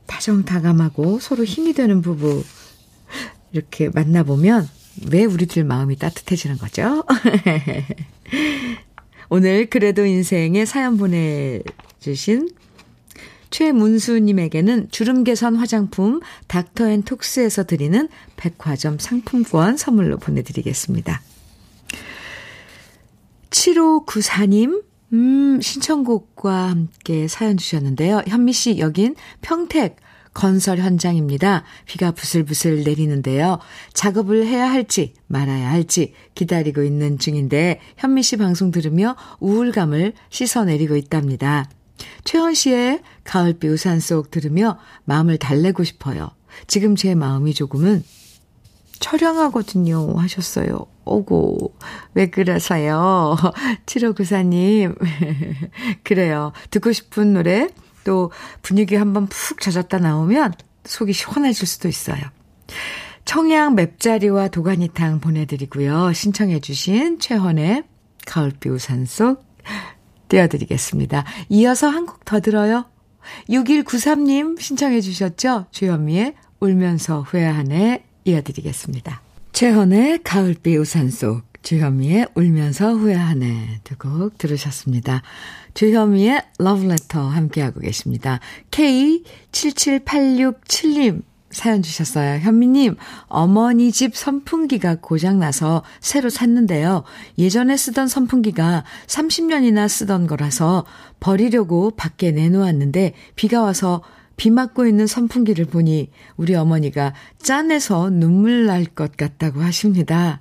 다정다감하고 0.08 1.20
서로 1.20 1.44
힘이 1.44 1.74
되는 1.74 2.02
부부, 2.02 2.44
이렇게 3.52 3.90
만나보면 3.90 4.68
왜 5.12 5.26
우리들 5.26 5.66
마음이 5.66 5.98
따뜻해지는 5.98 6.58
거죠? 6.58 7.06
오늘 9.30 9.68
그래도 9.68 10.04
인생에 10.04 10.66
사연 10.66 10.98
보내주신 10.98 12.50
최문수님에게는 13.50 14.90
주름 14.92 15.24
개선 15.24 15.56
화장품 15.56 16.22
닥터앤톡스에서 16.48 17.66
드리는 17.66 18.08
백화점 18.38 19.00
상품권 19.00 19.78
선물로 19.78 20.18
보내드리겠습니다. 20.18 21.22
7594님, 23.50 24.84
음, 25.14 25.60
신청곡과 25.62 26.70
함께 26.70 27.28
사연 27.28 27.58
주셨는데요. 27.58 28.24
현미 28.28 28.54
씨, 28.54 28.80
여긴 28.80 29.16
평택 29.42 29.98
건설 30.34 30.78
현장입니다. 30.78 31.64
비가 31.86 32.12
부슬부슬 32.12 32.84
내리는데요. 32.84 33.60
작업을 33.94 34.46
해야 34.46 34.72
할지 34.72 35.14
말아야 35.28 35.70
할지 35.70 36.14
기다리고 36.36 36.84
있는 36.84 37.18
중인데 37.18 37.80
현미 37.98 38.24
씨 38.24 38.38
방송 38.38 38.72
들으며 38.72 39.16
우울감을 39.40 40.14
씻어내리고 40.30 40.96
있답니다. 40.96 41.70
최원 42.24 42.54
씨의 42.54 43.02
가을비 43.24 43.68
우산 43.68 44.00
속 44.00 44.32
들으며 44.32 44.78
마음을 45.06 45.38
달래고 45.38 45.84
싶어요. 45.84 46.32
지금 46.68 46.96
제 46.96 47.16
마음이 47.16 47.54
조금은 47.54 48.04
처량하거든요. 49.00 50.16
하셨어요. 50.18 50.86
오고, 51.06 51.76
왜 52.14 52.30
그러세요? 52.30 53.36
7594님. 53.86 54.96
그래요. 56.04 56.52
듣고 56.70 56.92
싶은 56.92 57.34
노래, 57.34 57.70
또 58.04 58.32
분위기 58.62 58.96
한번 58.96 59.28
푹 59.28 59.62
젖었다 59.62 60.00
나오면 60.00 60.54
속이 60.84 61.14
시원해질 61.14 61.68
수도 61.68 61.88
있어요. 61.88 62.22
청양 63.26 63.76
맵자리와 63.76 64.48
도가니탕 64.48 65.20
보내드리고요. 65.20 66.14
신청해주신 66.14 67.20
최헌의 67.20 67.84
가을비 68.26 68.70
우산 68.70 69.06
속 69.06 69.46
띄워드리겠습니다. 70.30 71.26
이어서 71.50 71.90
한 71.90 72.06
곡 72.06 72.24
더 72.26 72.40
들어요. 72.40 72.86
6193님 73.50 74.60
신청해 74.60 75.02
주셨죠? 75.02 75.66
주현미의 75.72 76.34
울면서 76.62 77.22
후회하네 77.22 78.04
이어드리겠습니다. 78.26 79.22
최헌의 79.52 80.20
가을비 80.24 80.78
우산 80.78 81.10
속, 81.12 81.44
주현미의 81.62 82.28
울면서 82.36 82.94
후회하네 82.94 83.82
두 83.84 83.96
곡 83.98 84.38
들으셨습니다. 84.38 85.22
주현미의 85.74 86.42
러브레터 86.60 87.28
함께하고 87.28 87.82
계십니다. 87.82 88.40
K77867님 88.72 91.24
사연 91.52 91.82
주셨어요. 91.82 92.40
현미님, 92.40 92.96
어머니 93.28 93.92
집 93.92 94.16
선풍기가 94.16 94.98
고장나서 95.02 95.84
새로 96.00 96.30
샀는데요. 96.30 97.04
예전에 97.38 97.76
쓰던 97.76 98.08
선풍기가 98.08 98.84
30년이나 99.08 99.88
쓰던 99.88 100.28
거라서 100.28 100.86
버리려고 101.20 101.92
밖에 101.92 102.32
내놓았는데 102.32 103.14
비가 103.36 103.62
와서 103.62 104.04
비 104.38 104.52
맞고 104.52 104.86
있는 104.88 105.06
선풍기를 105.06 105.66
보니 105.66 106.12
우리 106.38 106.56
어머니가 106.56 107.14
짠해서 107.42 108.10
눈물 108.10 108.66
날 108.66 108.86
것 108.86 109.18
같다고 109.18 109.62
하십니다. 109.62 110.40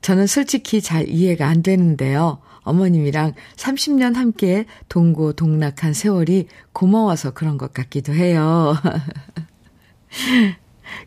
저는 0.00 0.26
솔직히 0.26 0.80
잘 0.80 1.08
이해가 1.08 1.46
안 1.46 1.62
되는데요. 1.62 2.40
어머님이랑 2.62 3.34
30년 3.56 4.14
함께 4.14 4.66
동고동락한 4.88 5.94
세월이 5.94 6.46
고마워서 6.72 7.32
그런 7.32 7.58
것 7.58 7.72
같기도 7.74 8.14
해요. 8.14 8.76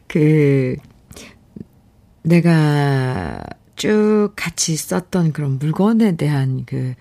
그, 0.07 0.75
내가 2.23 3.43
쭉 3.75 4.31
같이 4.35 4.75
썼던 4.75 5.33
그런 5.33 5.59
물건에 5.59 6.15
대한 6.15 6.63
그, 6.65 6.95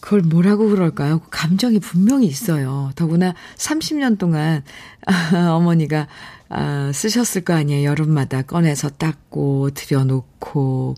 그걸 0.00 0.20
뭐라고 0.20 0.68
그럴까요? 0.68 1.20
그 1.20 1.28
감정이 1.30 1.80
분명히 1.80 2.26
있어요. 2.26 2.92
더구나 2.94 3.34
30년 3.56 4.18
동안 4.18 4.62
어머니가 5.50 6.08
아, 6.50 6.92
쓰셨을 6.92 7.42
거 7.42 7.54
아니에요. 7.54 7.88
여름마다 7.90 8.42
꺼내서 8.42 8.90
닦고, 8.90 9.70
들여놓고, 9.70 10.94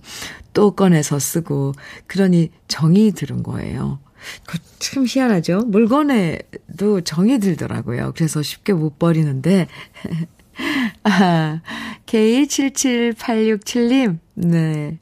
또 0.52 0.70
꺼내서 0.72 1.18
쓰고, 1.18 1.72
그러니 2.06 2.50
정이 2.68 3.12
들은 3.12 3.42
거예요. 3.42 3.98
참 4.78 5.04
희한하죠? 5.06 5.64
물건에도 5.66 7.02
정이 7.02 7.38
들더라고요. 7.38 8.14
그래서 8.16 8.42
쉽게 8.42 8.72
못 8.72 8.98
버리는데. 8.98 9.68
아, 11.04 11.60
K77867님, 12.06 14.18
네. 14.34 14.98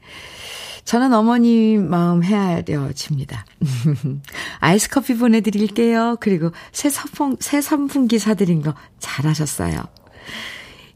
저는 0.85 1.15
어머님 1.15 1.89
마음 1.89 2.23
헤아려집니다. 2.23 3.47
아이스 4.61 4.91
커피 4.91 5.17
보내드릴게요. 5.17 6.17
그리고 6.21 6.51
새 6.73 6.91
선풍, 6.91 7.37
새 7.41 7.61
선풍기 7.61 8.19
사드린 8.19 8.63
거 8.63 8.75
잘하셨어요. 8.99 9.77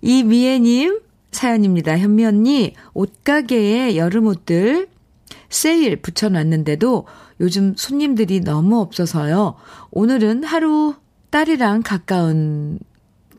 이미애님 0.02 1.00
사연입니다. 1.32 1.98
현미 1.98 2.26
언니, 2.26 2.74
옷가게에 2.94 3.96
여름 3.96 4.26
옷들 4.26 4.88
세일 5.48 5.96
붙여놨는데도 5.96 7.06
요즘 7.40 7.74
손님들이 7.76 8.40
너무 8.40 8.80
없어서요. 8.80 9.54
오늘은 9.90 10.44
하루 10.44 10.94
딸이랑 11.30 11.82
가까운 11.82 12.78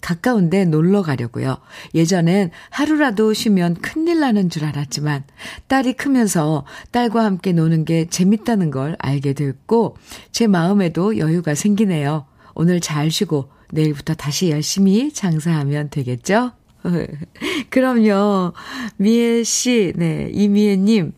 가까운데 0.01 0.63
놀러 0.65 1.01
가려고요. 1.01 1.57
예전엔 1.93 2.51
하루라도 2.69 3.33
쉬면 3.33 3.75
큰일 3.75 4.21
나는 4.21 4.49
줄 4.49 4.63
알았지만 4.63 5.25
딸이 5.67 5.93
크면서 5.93 6.65
딸과 6.91 7.23
함께 7.23 7.51
노는 7.51 7.85
게 7.85 8.05
재밌다는 8.05 8.71
걸 8.71 8.95
알게 8.99 9.33
됐고 9.33 9.97
제 10.31 10.47
마음에도 10.47 11.17
여유가 11.17 11.53
생기네요. 11.53 12.25
오늘 12.55 12.79
잘 12.79 13.11
쉬고 13.11 13.49
내일부터 13.71 14.13
다시 14.13 14.49
열심히 14.49 15.11
장사하면 15.11 15.89
되겠죠? 15.89 16.51
그럼요. 17.69 18.53
미애 18.97 19.43
씨, 19.43 19.93
네, 19.95 20.29
이미애님, 20.31 21.11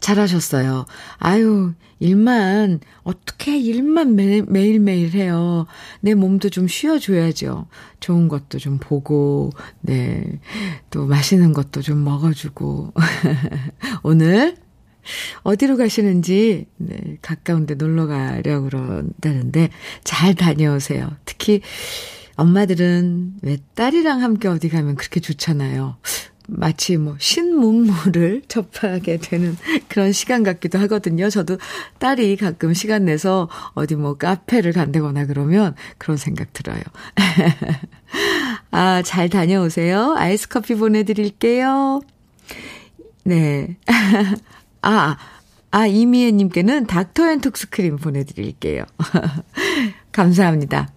잘하셨어요. 0.00 0.86
아유, 1.18 1.72
일만, 1.98 2.80
어떻게 3.02 3.58
일만 3.58 4.14
매, 4.16 4.42
매일매일 4.42 5.12
해요. 5.12 5.66
내 6.00 6.14
몸도 6.14 6.50
좀 6.50 6.68
쉬어줘야죠. 6.68 7.66
좋은 8.00 8.28
것도 8.28 8.58
좀 8.58 8.78
보고, 8.78 9.50
네. 9.80 10.40
또 10.90 11.06
맛있는 11.06 11.52
것도 11.52 11.82
좀 11.82 12.04
먹어주고. 12.04 12.92
오늘, 14.02 14.56
어디로 15.42 15.76
가시는지, 15.76 16.66
네, 16.76 17.18
가까운데 17.22 17.74
놀러 17.74 18.06
가려고 18.06 18.64
그런다는데, 18.64 19.70
잘 20.04 20.34
다녀오세요. 20.34 21.10
특히, 21.24 21.62
엄마들은 22.36 23.36
왜 23.42 23.56
딸이랑 23.74 24.22
함께 24.22 24.48
어디 24.48 24.68
가면 24.68 24.96
그렇게 24.96 25.20
좋잖아요. 25.20 25.96
마치 26.46 26.96
뭐 26.96 27.16
신문물을 27.18 28.42
접하게 28.48 29.18
되는 29.18 29.56
그런 29.88 30.12
시간 30.12 30.42
같기도 30.42 30.78
하거든요. 30.80 31.28
저도 31.28 31.58
딸이 31.98 32.36
가끔 32.36 32.74
시간 32.74 33.04
내서 33.04 33.48
어디 33.74 33.96
뭐 33.96 34.16
카페를 34.16 34.72
간다거나 34.72 35.26
그러면 35.26 35.74
그런 35.98 36.16
생각 36.16 36.52
들어요. 36.52 36.80
아, 38.70 39.02
잘 39.02 39.28
다녀오세요. 39.28 40.14
아이스 40.16 40.48
커피 40.48 40.74
보내드릴게요. 40.74 42.00
네. 43.24 43.76
아, 44.82 45.16
아, 45.70 45.86
이미애님께는 45.86 46.86
닥터 46.86 47.30
앤 47.30 47.40
톡스크림 47.40 47.96
보내드릴게요. 47.96 48.84
감사합니다. 50.12 50.88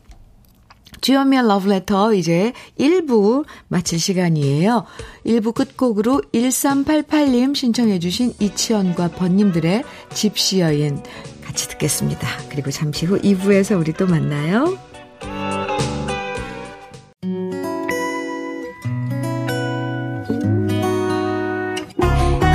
주현미의 1.01 1.47
러브레터 1.47 2.13
이제 2.13 2.53
1부 2.79 3.45
마칠 3.67 3.99
시간이에요. 3.99 4.85
1부 5.25 5.53
끝곡으로 5.53 6.21
1388님 6.33 7.55
신청해 7.55 7.99
주신 7.99 8.33
이치현과 8.39 9.09
벗님들의 9.09 9.83
집시 10.13 10.59
여인 10.59 11.01
같이 11.43 11.67
듣겠습니다. 11.69 12.27
그리고 12.49 12.71
잠시 12.71 13.05
후 13.05 13.19
2부에서 13.19 13.79
우리 13.79 13.93
또 13.93 14.05
만나요. 14.07 14.77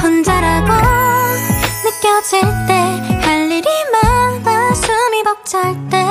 혼자라고 0.03 0.73
느껴질 1.85 2.41
때 2.69 2.85
할 3.25 3.51
일이 3.51 3.69
많아 3.93 4.75
숨이 4.75 5.23
벅찰 5.25 5.89
때 5.89 6.04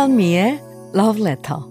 주현미의 0.00 0.58
Love 0.94 1.20
Letter 1.22 1.69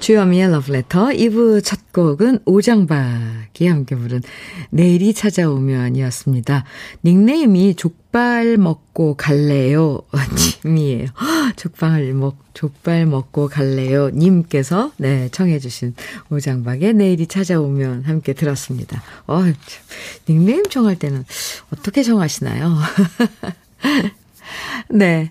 주여미의 0.00 0.50
러브레터 0.50 1.08
2부 1.08 1.62
첫 1.62 1.92
곡은 1.92 2.40
오장박이 2.46 3.66
함께 3.66 3.94
부른 3.94 4.22
내일이 4.70 5.12
찾아오면이었습니다. 5.12 6.64
닉네임이 7.04 7.74
족발 7.74 8.56
먹고 8.56 9.14
갈래요 9.16 10.00
님이에요. 10.64 11.08
족발 11.56 12.14
먹 12.14 12.38
족발 12.54 13.04
먹고 13.04 13.48
갈래요 13.48 14.08
님께서 14.08 14.90
네 14.96 15.28
청해 15.28 15.58
주신 15.58 15.94
오장박의 16.30 16.94
내일이 16.94 17.26
찾아오면 17.26 18.04
함께 18.04 18.32
들었습니다. 18.32 19.02
어, 19.26 19.42
닉네임 20.26 20.64
정할 20.64 20.96
때는 20.96 21.26
어떻게 21.74 22.02
정하시나요? 22.02 22.74
네. 24.88 25.30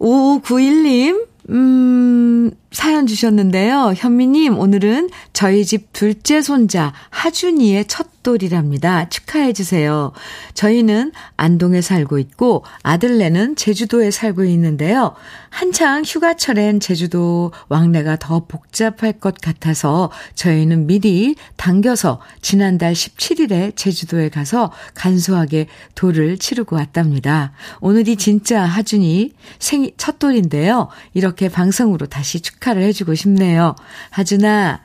5591님 0.00 1.28
음, 1.50 2.50
사연 2.70 3.06
주셨는데요. 3.06 3.94
현미님, 3.96 4.58
오늘은 4.58 5.08
저희 5.32 5.64
집 5.64 5.92
둘째 5.92 6.42
손자 6.42 6.92
하준이의 7.10 7.86
첫 7.86 8.08
돌이랍니다. 8.22 9.08
축하해주세요. 9.08 10.12
저희는 10.52 11.12
안동에 11.38 11.80
살고 11.80 12.18
있고 12.18 12.62
아들네는 12.82 13.56
제주도에 13.56 14.10
살고 14.10 14.44
있는데요. 14.44 15.14
한창 15.48 16.02
휴가철엔 16.04 16.80
제주도 16.80 17.52
왕래가 17.68 18.16
더 18.16 18.44
복잡할 18.46 19.14
것 19.14 19.36
같아서 19.40 20.10
저희는 20.34 20.86
미리 20.86 21.36
당겨서 21.56 22.20
지난달 22.42 22.92
17일에 22.92 23.74
제주도에 23.76 24.28
가서 24.28 24.72
간소하게 24.94 25.68
돌을 25.94 26.36
치르고 26.36 26.76
왔답니다. 26.76 27.52
오늘이 27.80 28.16
진짜 28.16 28.62
하준이 28.62 29.32
생일 29.58 29.92
첫 29.96 30.18
돌인데요. 30.18 30.88
이렇게 31.14 31.48
방송으로 31.48 32.06
다시 32.06 32.40
축하 32.40 32.57
를 32.66 32.82
해주고 32.82 33.14
싶네요. 33.14 33.74
하준아, 34.10 34.80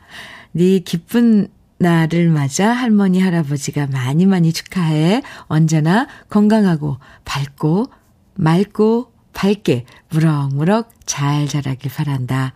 네 0.51 0.79
기쁜 0.79 1.47
날을 1.79 2.29
맞아 2.29 2.71
할머니, 2.71 3.19
할아버지가 3.19 3.87
많이 3.87 4.25
많이 4.25 4.53
축하해. 4.53 5.21
언제나 5.47 6.07
건강하고 6.29 6.97
밝고 7.25 7.87
맑고 8.35 9.11
밝게 9.33 9.85
무럭무럭 10.09 10.91
잘 11.05 11.47
자라길 11.47 11.91
바란다. 11.91 12.53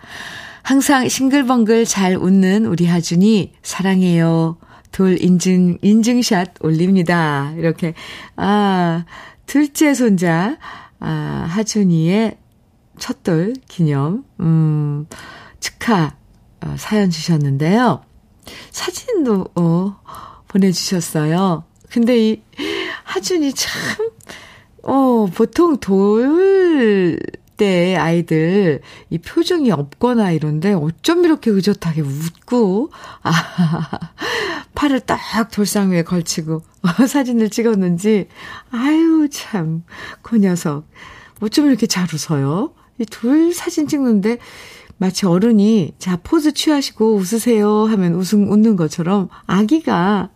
항상 0.63 1.07
싱글벙글 1.09 1.85
잘 1.85 2.15
웃는 2.15 2.65
우리 2.65 2.85
하준이 2.87 3.53
사랑해요. 3.63 4.57
돌 4.91 5.21
인증, 5.21 5.77
인증샷 5.81 6.55
올립니다. 6.61 7.53
이렇게, 7.57 7.93
아, 8.35 9.05
둘째 9.45 9.93
손자, 9.93 10.57
아, 10.99 11.45
하준이의 11.49 12.37
첫돌 12.99 13.53
기념, 13.67 14.23
음, 14.39 15.07
축하, 15.59 16.15
어, 16.61 16.75
사연 16.77 17.09
주셨는데요. 17.09 18.01
사진도, 18.71 19.47
어, 19.55 19.99
보내주셨어요. 20.47 21.63
근데 21.89 22.29
이, 22.29 22.41
하준이 23.03 23.53
참, 23.53 24.09
어, 24.83 25.27
보통 25.33 25.77
돌, 25.77 27.17
때 27.57 27.95
아이들 27.95 28.81
이 29.09 29.17
표정이 29.17 29.71
없거나 29.71 30.31
이런데 30.31 30.73
어쩜 30.73 31.25
이렇게 31.25 31.49
의젓하게 31.49 32.01
웃고 32.01 32.91
아 33.23 33.31
팔을 34.75 34.99
딱 35.01 35.17
돌상 35.51 35.91
위에 35.91 36.03
걸치고 36.03 36.61
사진을 37.09 37.49
찍었는지 37.49 38.27
아유 38.71 39.27
참 39.31 39.83
그 40.21 40.37
녀석 40.37 40.87
어쩜 41.41 41.67
이렇게 41.67 41.87
잘 41.87 42.07
웃어요 42.13 42.73
이돌 42.99 43.53
사진 43.53 43.87
찍는데 43.87 44.37
마치 44.97 45.25
어른이 45.25 45.93
자 45.99 46.17
포즈 46.23 46.53
취하시고 46.53 47.15
웃으세요 47.15 47.85
하면 47.85 48.15
웃음 48.15 48.51
웃는 48.51 48.75
것처럼 48.75 49.29
아기가 49.45 50.31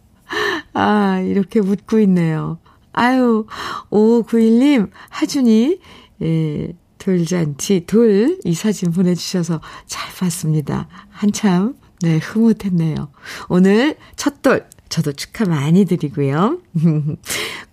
아 0.73 1.19
이렇게 1.21 1.59
웃고 1.59 1.99
있네요. 2.01 2.59
아유 2.93 3.45
5591님 3.89 4.89
하준이 5.09 5.79
예 6.21 6.73
돌잔치 6.97 7.85
돌 7.87 8.37
이 8.45 8.53
사진 8.53 8.91
보내주셔서 8.91 9.59
잘 9.87 10.13
봤습니다. 10.15 10.87
한참 11.09 11.75
네 12.01 12.17
흐뭇했네요. 12.17 13.11
오늘 13.49 13.95
첫 14.15 14.41
돌 14.43 14.67
저도 14.89 15.13
축하 15.13 15.45
많이 15.45 15.85
드리고요. 15.85 16.59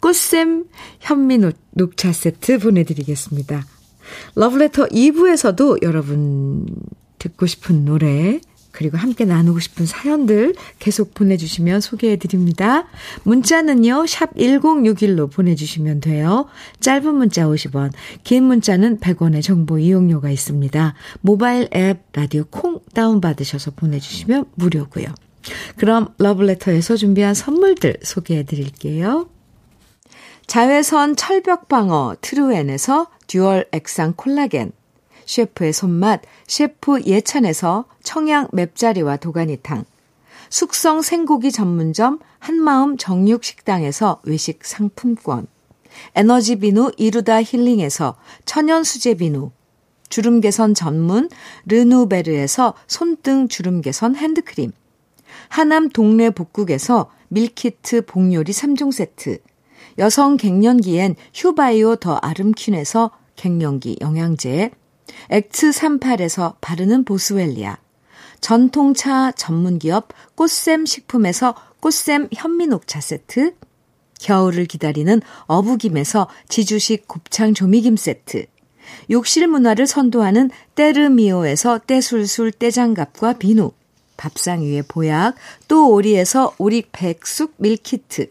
꽃샘 0.01 0.67
현미 1.01 1.39
녹차 1.73 2.13
세트 2.13 2.59
보내드리겠습니다. 2.61 3.65
러브레터 4.35 4.87
2부에서도 4.87 5.83
여러분 5.83 6.67
듣고 7.19 7.47
싶은 7.47 7.85
노래, 7.85 8.41
그리고 8.71 8.97
함께 8.97 9.25
나누고 9.25 9.59
싶은 9.59 9.87
사연들 9.87 10.55
계속 10.79 11.13
보내주시면 11.13 11.81
소개해드립니다. 11.81 12.87
문자는요, 13.25 14.07
샵 14.07 14.35
1061로 14.35 15.33
보내주시면 15.33 16.01
돼요. 16.01 16.47
짧은 16.79 17.13
문자 17.13 17.47
50원, 17.47 17.91
긴 18.23 18.45
문자는 18.45 18.99
100원의 19.01 19.43
정보 19.43 19.81
이용료가 19.81 20.31
있습니다. 20.31 20.95
모바일 21.23 21.69
앱 21.75 22.03
라디오 22.13 22.45
콩 22.51 22.81
다운받으셔서 22.95 23.73
보내주시면 23.73 24.45
무료고요. 24.55 25.07
그럼 25.77 26.15
러브레터에서 26.19 26.97
준비한 26.97 27.35
선물들 27.35 27.97
소개해드릴게요. 28.03 29.29
자외선 30.47 31.17
철벽방어 31.17 32.17
트루엔에서 32.21 33.09
dual 33.29 33.67
액상 33.73 34.15
콜라겐 34.17 34.73
셰프의 35.27 35.75
손맛, 35.75 36.23
셰프 36.47 37.03
예찬에서 37.05 37.85
청양 38.03 38.49
맵자리와 38.53 39.19
도가니탕, 39.19 39.85
숙성 40.49 41.03
생고기 41.03 41.53
전문점 41.53 42.19
한마음 42.39 42.97
정육식당에서 42.97 44.23
외식 44.25 44.65
상품권, 44.65 45.47
에너지 46.15 46.57
비누 46.57 46.93
이루다 46.97 47.43
힐링에서 47.43 48.17
천연 48.47 48.83
수제 48.83 49.15
비누, 49.15 49.51
주름 50.09 50.41
개선 50.41 50.73
전문 50.73 51.29
르누베르에서 51.67 52.73
손등 52.87 53.49
주름 53.49 53.83
개선 53.83 54.17
핸드크림, 54.17 54.73
하남 55.51 55.91
동네 55.91 56.31
복국에서 56.31 57.11
밀키트 57.29 58.07
복요리 58.07 58.53
3종 58.53 58.91
세트, 58.91 59.41
여성 59.99 60.37
갱년기엔 60.37 61.17
휴바이오 61.35 61.97
더 61.97 62.15
아름퀸에서 62.15 63.11
갱년기 63.39 63.99
영양제, 64.03 64.71
엑츠38에서 65.31 66.57
바르는 66.61 67.05
보스웰리아, 67.05 67.79
전통차 68.41 69.33
전문기업 69.33 70.09
꽃샘 70.35 70.85
식품에서 70.85 71.55
꽃샘 71.81 72.29
현미녹차 72.35 73.01
세트, 73.01 73.55
겨울을 74.21 74.67
기다리는 74.67 75.23
어부김에서 75.47 76.29
지주식 76.49 77.09
곱창 77.09 77.55
조미김 77.55 77.97
세트, 77.97 78.47
욕실 79.11 79.47
문화를 79.47 79.87
선도하는 79.87 80.51
때르미오에서 80.75 81.81
때술술 81.87 82.53
때장갑과 82.53 83.35
비누, 83.35 83.73
밥상 84.17 84.63
위에 84.63 84.83
보약, 84.83 85.37
또 85.69 85.91
오리에서 85.93 86.55
오리 86.59 86.83
백숙 86.91 87.55
밀키트, 87.59 88.31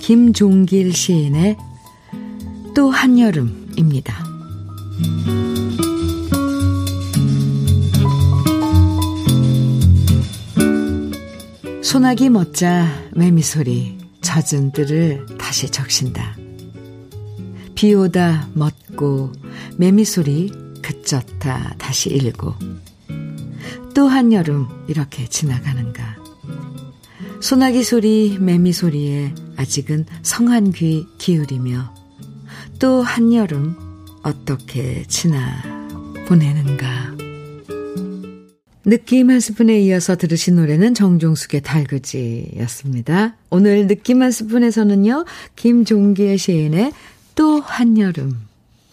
김종길 0.00 0.92
시인의 0.92 1.56
또 2.74 2.90
한여름입니다. 2.90 4.24
소나기 11.82 12.28
멋자 12.30 12.86
매미소리 13.14 13.98
젖은 14.20 14.72
뜰을 14.72 15.26
다시 15.38 15.70
적신다. 15.70 16.36
비 17.74 17.94
오다 17.94 18.48
멎고 18.54 19.32
매미소리 19.76 20.52
그쳤다 20.82 21.74
다시 21.78 22.10
일고 22.10 22.54
또 23.94 24.06
한여름 24.06 24.68
이렇게 24.86 25.26
지나가는가. 25.26 26.16
소나기 27.40 27.82
소리, 27.82 28.36
매미 28.38 28.72
소리에 28.72 29.32
아직은 29.58 30.06
성한 30.22 30.70
귀 30.70 31.04
기울이며 31.18 31.92
또 32.78 33.02
한여름 33.02 33.76
어떻게 34.22 35.02
지나 35.08 35.62
보내는가. 36.26 37.16
느낌 38.84 39.30
한 39.30 39.40
스푼에 39.40 39.80
이어서 39.80 40.16
들으신 40.16 40.56
노래는 40.56 40.94
정종숙의 40.94 41.62
달그지였습니다. 41.62 43.34
오늘 43.50 43.88
느낌 43.88 44.22
한 44.22 44.30
스푼에서는요, 44.30 45.24
김종기의 45.56 46.38
시인의 46.38 46.92
또 47.34 47.60
한여름 47.60 48.40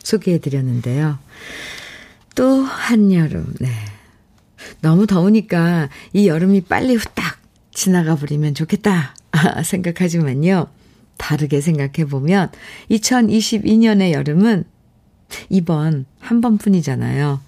소개해드렸는데요. 0.04 1.20
또 2.34 2.64
한여름, 2.64 3.54
네. 3.60 3.70
너무 4.82 5.06
더우니까 5.06 5.90
이 6.14 6.28
여름이 6.28 6.62
빨리 6.62 6.96
후딱 6.96 7.38
지나가 7.72 8.16
버리면 8.16 8.56
좋겠다 8.56 9.14
생각하지만요. 9.64 10.68
다르게 11.18 11.62
생각해 11.62 12.06
보면 12.10 12.50
2022년의 12.92 14.12
여름은 14.12 14.66
이번 15.50 16.06
한 16.20 16.42
번뿐이잖아요. 16.42 17.40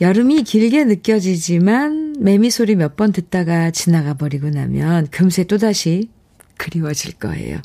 여름이 0.00 0.42
길게 0.42 0.84
느껴지지만 0.84 2.16
매미 2.20 2.50
소리 2.50 2.74
몇 2.76 2.96
번 2.96 3.12
듣다가 3.12 3.70
지나가 3.70 4.14
버리고 4.14 4.50
나면 4.50 5.08
금세 5.10 5.44
또다시 5.44 6.10
그리워질 6.56 7.14
거예요. 7.14 7.58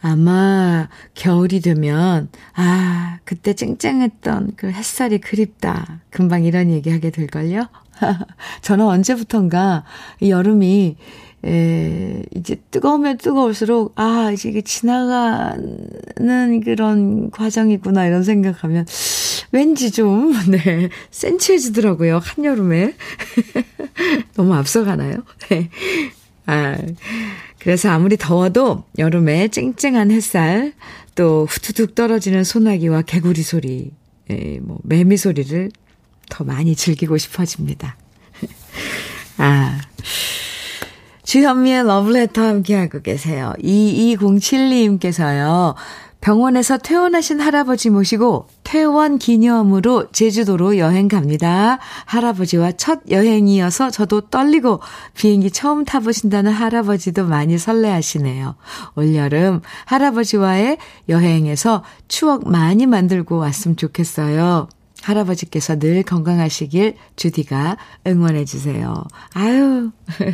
아마 0.00 0.88
겨울이 1.14 1.60
되면, 1.60 2.28
아, 2.54 3.18
그때 3.24 3.54
쨍쨍했던 3.54 4.52
그 4.56 4.70
햇살이 4.70 5.18
그립다. 5.18 6.02
금방 6.10 6.44
이런 6.44 6.70
얘기 6.70 6.90
하게 6.90 7.10
될걸요? 7.10 7.68
저는 8.60 8.84
언제부턴가 8.84 9.84
이 10.20 10.30
여름이 10.30 10.96
에, 11.46 12.22
이제 12.34 12.56
뜨거우면 12.70 13.18
뜨거울수록, 13.18 13.92
아, 13.96 14.30
이제 14.32 14.48
이게 14.48 14.62
지나가는 14.62 16.60
그런 16.64 17.30
과정이구나, 17.30 18.06
이런 18.06 18.22
생각하면, 18.22 18.86
왠지 19.52 19.90
좀, 19.90 20.32
네, 20.50 20.88
센치해지더라고요, 21.10 22.20
한여름에. 22.22 22.94
너무 24.34 24.54
앞서가나요? 24.54 25.22
네. 25.50 25.68
아, 26.46 26.78
그래서 27.58 27.90
아무리 27.90 28.16
더워도 28.16 28.84
여름에 28.98 29.48
쨍쨍한 29.48 30.10
햇살, 30.10 30.72
또 31.14 31.46
후두둑 31.48 31.94
떨어지는 31.94 32.42
소나기와 32.42 33.02
개구리 33.02 33.42
소리, 33.42 33.92
에, 34.30 34.60
뭐, 34.60 34.78
매미 34.82 35.18
소리를 35.18 35.70
더 36.30 36.42
많이 36.44 36.74
즐기고 36.74 37.18
싶어집니다. 37.18 37.96
아. 39.36 39.80
주현미의 41.24 41.86
러브레터 41.86 42.42
함께하고 42.42 43.00
계세요. 43.00 43.54
2207님께서요. 43.62 45.74
병원에서 46.20 46.78
퇴원하신 46.78 47.40
할아버지 47.40 47.90
모시고 47.90 48.48
퇴원 48.62 49.18
기념으로 49.18 50.10
제주도로 50.10 50.78
여행 50.78 51.06
갑니다. 51.06 51.78
할아버지와 52.06 52.72
첫 52.72 53.00
여행이어서 53.10 53.90
저도 53.90 54.30
떨리고 54.30 54.80
비행기 55.12 55.50
처음 55.50 55.84
타보신다는 55.84 56.50
할아버지도 56.50 57.26
많이 57.26 57.58
설레하시네요. 57.58 58.54
올여름 58.94 59.60
할아버지와의 59.84 60.78
여행에서 61.10 61.84
추억 62.08 62.48
많이 62.48 62.86
만들고 62.86 63.36
왔으면 63.36 63.76
좋겠어요. 63.76 64.68
할아버지께서 65.02 65.78
늘 65.78 66.02
건강하시길 66.02 66.94
주디가 67.16 67.76
응원해 68.06 68.46
주세요. 68.46 69.04
아유. 69.34 69.90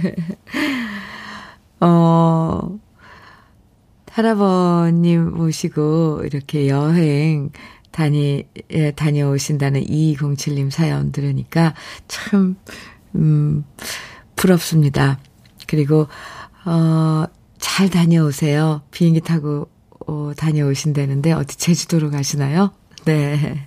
어, 1.81 2.79
할아버님 4.11 5.31
모시고 5.35 6.23
이렇게 6.25 6.69
여행 6.69 7.51
다니, 7.91 8.45
예, 8.71 8.93
다녀오신다는 8.93 9.83
2207님 9.85 10.71
사연 10.71 11.13
들으니까 11.13 11.75
참, 12.09 12.57
음, 13.15 13.65
부럽습니다. 14.37 15.19
그리고, 15.67 16.07
어, 16.65 17.25
잘 17.59 17.91
다녀오세요. 17.91 18.83
비행기 18.91 19.21
타고, 19.21 19.69
어, 20.07 20.33
다녀오신다는데, 20.37 21.33
어디 21.33 21.57
제주도로 21.57 22.11
가시나요? 22.11 22.73
네. 23.05 23.67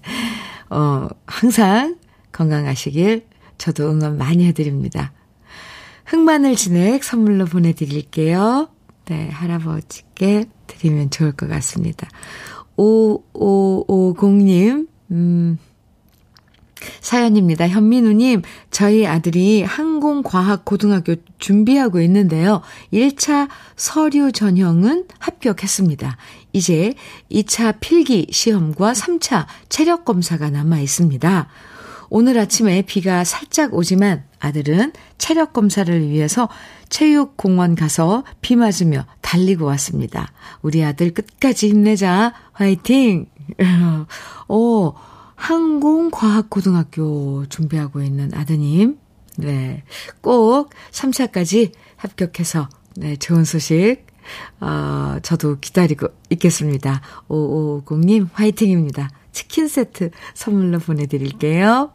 어, 0.70 1.08
항상 1.26 1.98
건강하시길 2.32 3.28
저도 3.58 3.92
응원 3.92 4.18
많이 4.18 4.46
해드립니다. 4.46 5.12
흑마늘 6.06 6.56
진액 6.56 7.04
선물로 7.04 7.46
보내드릴게요. 7.46 8.70
네, 9.06 9.30
할아버지께 9.30 10.46
드리면 10.68 11.10
좋을 11.10 11.34
것 11.34 11.50
같습니다. 11.50 12.08
5550님, 12.78 14.88
음, 15.12 15.58
사연입니다. 17.02 17.68
현민우님, 17.68 18.42
저희 18.72 19.06
아들이 19.06 19.64
항공과학고등학교 19.64 21.16
준비하고 21.40 22.02
있는데요. 22.02 22.62
1차 22.92 23.48
서류 23.76 24.32
전형은 24.32 25.06
합격했습니다. 25.20 26.18
이제 26.52 26.94
2차 27.32 27.80
필기 27.80 28.28
시험과 28.32 28.94
3차 28.94 29.46
체력 29.70 30.06
검사가 30.06 30.50
남아 30.50 30.80
있습니다. 30.80 31.48
오늘 32.16 32.38
아침에 32.38 32.84
비가 32.84 33.24
살짝 33.24 33.74
오지만 33.74 34.24
아들은 34.40 34.94
체력 35.18 35.52
검사를 35.52 36.08
위해서 36.08 36.48
체육공원 36.90 37.74
가서 37.74 38.24
비 38.40 38.56
맞으며 38.56 39.08
달리고 39.22 39.66
왔습니다. 39.66 40.32
우리 40.62 40.84
아들 40.84 41.12
끝까지 41.12 41.70
힘내자. 41.70 42.36
화이팅! 42.52 43.26
오, 44.48 44.94
항공과학고등학교 45.34 47.48
준비하고 47.48 48.04
있는 48.04 48.32
아드님. 48.36 49.00
네. 49.40 49.82
꼭 50.22 50.70
3차까지 50.92 51.72
합격해서, 51.96 52.70
네, 52.96 53.16
좋은 53.16 53.44
소식, 53.44 54.06
어, 54.62 55.18
저도 55.24 55.58
기다리고 55.60 56.10
있겠습니다. 56.30 57.02
5550님, 57.28 58.30
화이팅입니다. 58.34 59.10
치킨 59.32 59.68
세트 59.68 60.12
선물로 60.36 60.78
보내드릴게요. 60.78 61.92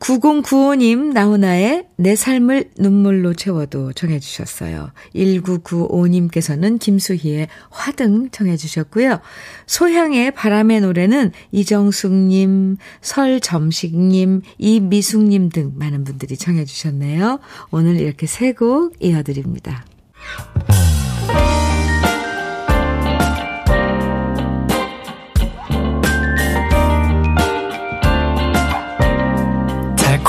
9095님, 0.00 1.12
나훈아의 1.12 1.84
내 1.96 2.16
삶을 2.16 2.70
눈물로 2.78 3.34
채워도 3.34 3.92
정해 3.92 4.18
주셨어요. 4.18 4.92
1995님께서는 5.14 6.78
김수희의 6.78 7.48
화등 7.68 8.30
정해 8.30 8.56
주셨고요. 8.56 9.20
소향의 9.66 10.30
바람의 10.30 10.80
노래는 10.80 11.32
이정숙 11.52 12.12
님, 12.12 12.78
설점식 13.02 13.94
님, 13.94 14.40
이미숙 14.56 15.24
님 15.24 15.50
등 15.50 15.72
많은 15.76 16.04
분들이 16.04 16.36
정해 16.38 16.64
주셨네요. 16.64 17.38
오늘 17.70 18.00
이렇게 18.00 18.26
세 18.26 18.52
곡 18.52 18.94
이어 19.00 19.22
드립니다. 19.22 19.84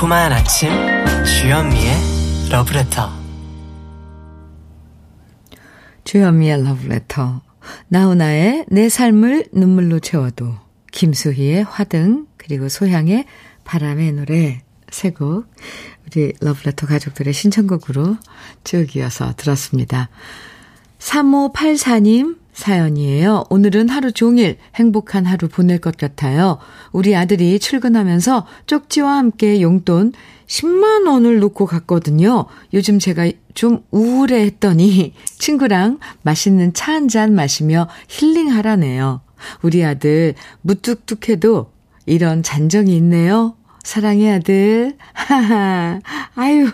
달콤한 0.02 0.34
아침 0.34 0.72
주현미의 1.24 1.94
러브레터 2.50 3.12
주현미의 6.06 6.64
러브레터 6.64 7.42
나훈아의 7.88 8.66
내 8.70 8.90
삶을 8.90 9.50
눈물로 9.54 10.00
채워도 10.00 10.56
김수희의 10.92 11.66
화등 11.66 12.26
그리고 12.38 12.68
소향의 12.68 13.26
바람의 13.64 14.14
노래 14.14 14.64
세곡 14.90 15.46
우리 16.08 16.34
러브레터 16.42 16.88
가족들의 16.88 17.32
신청곡으로 17.32 18.18
쭉 18.64 18.96
이어서 18.96 19.36
들었습니다. 19.38 20.10
3584님 20.98 22.41
사연이에요. 22.66 23.46
오늘은 23.50 23.90
하루 23.90 24.12
종일 24.12 24.58
행복한 24.76 25.26
하루 25.26 25.48
보낼 25.48 25.80
것 25.80 25.98
같아요. 25.98 26.60
우리 26.92 27.16
아들이 27.16 27.58
출근하면서 27.58 28.46
쪽지와 28.68 29.18
함께 29.18 29.62
용돈 29.62 30.14
10만 30.46 31.08
원을 31.08 31.40
놓고 31.40 31.66
갔거든요. 31.66 32.46
요즘 32.74 33.00
제가 33.00 33.32
좀 33.56 33.84
우울해 33.90 34.42
했더니 34.46 35.14
친구랑 35.40 35.98
맛있는 36.22 36.74
차 36.74 36.92
한 36.92 37.08
잔 37.08 37.34
마시며 37.34 37.88
힐링하라네요. 38.10 39.22
우리 39.64 39.84
아들 39.84 40.36
무뚝뚝해도 40.62 41.72
이런 42.06 42.44
잔정이 42.44 42.96
있네요. 42.98 43.56
사랑해 43.84 44.34
아들. 44.34 44.98
하하. 45.14 46.00
아유. 46.36 46.70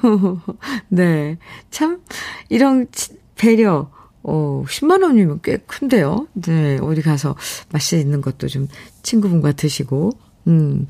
네. 0.90 1.38
참 1.72 2.02
이런 2.50 2.88
배려 3.38 3.90
어, 4.28 4.66
10만 4.68 5.04
원이면 5.04 5.40
꽤 5.42 5.58
큰데요. 5.58 6.28
네, 6.34 6.78
어디 6.82 7.02
가서 7.02 7.36
맛있는 7.72 8.20
것도 8.22 8.50
좀 8.50 8.68
친구분과 9.02 9.54
드시고, 9.54 10.12
음, 10.48 10.86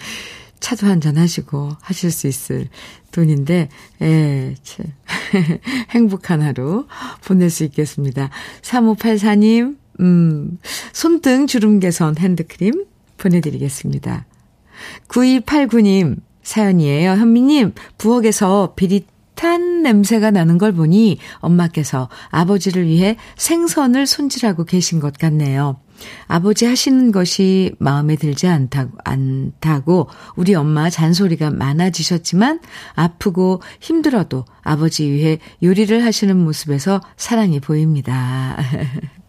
차도 0.59 0.87
한잔 0.87 1.17
하시고 1.17 1.69
하실 1.79 2.09
수 2.09 2.27
있을 2.27 2.67
돈인데, 3.11 3.69
예, 4.01 4.55
참. 4.63 4.87
행복한 5.91 6.41
하루 6.41 6.87
보낼 7.25 7.51
수 7.51 7.63
있겠습니다. 7.65 8.31
3584님, 8.63 9.77
음, 9.99 10.57
손등 10.91 11.45
주름 11.45 11.79
개선 11.79 12.17
핸드크림 12.17 12.85
보내드리겠습니다. 13.17 14.25
9289님, 15.09 16.17
사연이에요. 16.41 17.11
현미님, 17.11 17.73
부엌에서 17.99 18.73
비릿 18.75 19.05
탄 19.37 19.83
냄새가 19.83 20.31
나는 20.31 20.57
걸 20.57 20.73
보니 20.73 21.19
엄마께서 21.37 22.09
아버지를 22.29 22.87
위해 22.87 23.15
생선을 23.37 24.07
손질하고 24.07 24.65
계신 24.65 24.99
것 24.99 25.15
같네요. 25.17 25.79
아버지 26.27 26.65
하시는 26.65 27.11
것이 27.11 27.71
마음에 27.79 28.15
들지 28.15 28.47
않다고, 28.47 28.97
않다고 29.03 30.09
우리 30.35 30.55
엄마 30.55 30.89
잔소리가 30.89 31.51
많아지셨지만 31.51 32.59
아프고 32.95 33.61
힘들어도 33.79 34.45
아버지 34.63 35.09
위해 35.09 35.37
요리를 35.61 36.03
하시는 36.03 36.35
모습에서 36.35 36.99
사랑이 37.15 37.59
보입니다. 37.59 38.57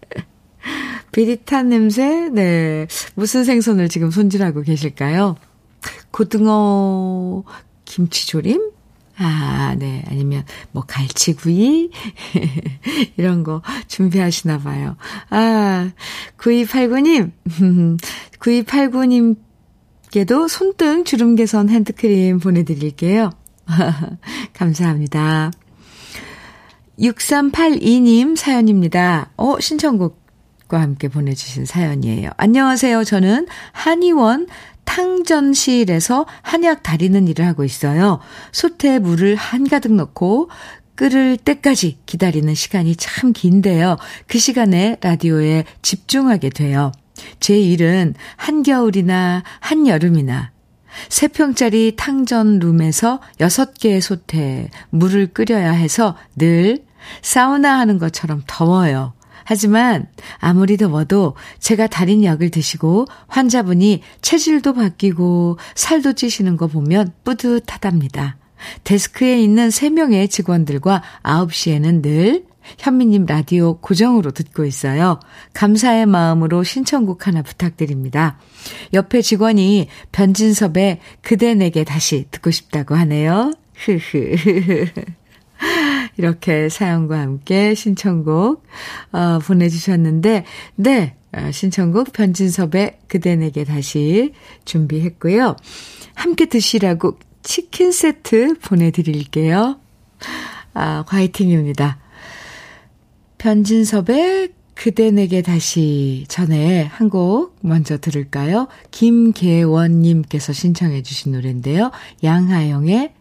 비릿한 1.12 1.68
냄새? 1.68 2.30
네. 2.30 2.86
무슨 3.14 3.44
생선을 3.44 3.88
지금 3.90 4.10
손질하고 4.10 4.62
계실까요? 4.62 5.36
고등어 6.10 7.44
김치조림? 7.84 8.77
아, 9.18 9.74
네. 9.76 10.04
아니면 10.08 10.44
뭐 10.70 10.84
갈치구이 10.86 11.90
이런 13.18 13.42
거 13.42 13.62
준비하시나 13.88 14.58
봐요. 14.58 14.96
아, 15.30 15.90
9289님. 16.38 17.32
9289님께도 18.38 20.46
손등 20.48 21.02
주름 21.04 21.34
개선 21.34 21.68
핸드크림 21.68 22.38
보내 22.38 22.62
드릴게요. 22.62 23.30
감사합니다. 24.54 25.50
6382님 27.00 28.36
사연입니다. 28.36 29.30
어, 29.36 29.58
신청곡 29.60 30.27
과 30.68 30.82
함께 30.82 31.08
보내주신 31.08 31.64
사연이에요. 31.64 32.30
안녕하세요. 32.36 33.04
저는 33.04 33.46
한의원 33.72 34.46
탕전실에서 34.84 36.26
한약 36.42 36.82
다리는 36.82 37.26
일을 37.26 37.46
하고 37.46 37.64
있어요. 37.64 38.20
솥에 38.52 38.98
물을 38.98 39.34
한가득 39.34 39.94
넣고 39.94 40.50
끓을 40.94 41.38
때까지 41.38 41.98
기다리는 42.04 42.54
시간이 42.54 42.96
참 42.96 43.32
긴데요. 43.32 43.96
그 44.26 44.38
시간에 44.38 44.98
라디오에 45.00 45.64
집중하게 45.80 46.50
돼요. 46.50 46.92
제 47.40 47.58
일은 47.58 48.14
한겨울이나 48.36 49.44
한여름이나 49.60 50.52
3평짜리 51.08 51.94
탕전 51.96 52.58
룸에서 52.58 53.20
6개의 53.38 54.00
솥에 54.00 54.68
물을 54.90 55.28
끓여야 55.28 55.70
해서 55.70 56.16
늘 56.36 56.84
사우나 57.22 57.78
하는 57.78 57.98
것처럼 57.98 58.42
더워요. 58.46 59.14
하지만 59.48 60.08
아무리 60.36 60.76
더워도 60.76 61.34
제가 61.58 61.86
달인 61.86 62.22
약을 62.22 62.50
드시고 62.50 63.06
환자분이 63.28 64.02
체질도 64.20 64.74
바뀌고 64.74 65.56
살도 65.74 66.12
찌시는 66.12 66.58
거 66.58 66.66
보면 66.66 67.14
뿌듯하답니다. 67.24 68.36
데스크에 68.84 69.40
있는 69.40 69.70
3명의 69.70 70.28
직원들과 70.28 71.02
9시에는 71.22 72.02
늘 72.02 72.44
현미님 72.76 73.24
라디오 73.24 73.78
고정으로 73.78 74.32
듣고 74.32 74.66
있어요. 74.66 75.18
감사의 75.54 76.04
마음으로 76.04 76.62
신청곡 76.62 77.26
하나 77.26 77.40
부탁드립니다. 77.40 78.38
옆에 78.92 79.22
직원이 79.22 79.88
변진섭의 80.12 81.00
그대 81.22 81.54
내게 81.54 81.84
다시 81.84 82.26
듣고 82.30 82.50
싶다고 82.50 82.96
하네요. 82.96 83.52
흐흐. 83.76 84.84
이렇게 86.16 86.68
사연과 86.68 87.18
함께 87.18 87.74
신청곡, 87.74 88.64
어, 89.12 89.38
보내주셨는데, 89.40 90.44
네, 90.76 91.16
어, 91.32 91.50
신청곡 91.52 92.12
변진섭의 92.12 92.98
그대 93.06 93.36
내게 93.36 93.64
다시 93.64 94.32
준비했고요. 94.64 95.56
함께 96.14 96.46
드시라고 96.46 97.18
치킨 97.42 97.92
세트 97.92 98.58
보내드릴게요. 98.60 99.78
아, 100.74 101.04
화이팅입니다. 101.06 101.98
변진섭의 103.38 104.50
그대 104.74 105.10
내게 105.10 105.42
다시 105.42 106.24
전에 106.28 106.84
한 106.84 107.08
곡 107.08 107.56
먼저 107.62 107.98
들을까요? 107.98 108.68
김계원님께서 108.90 110.52
신청해 110.52 111.02
주신 111.02 111.32
노래인데요. 111.32 111.90
양하영의 112.22 113.12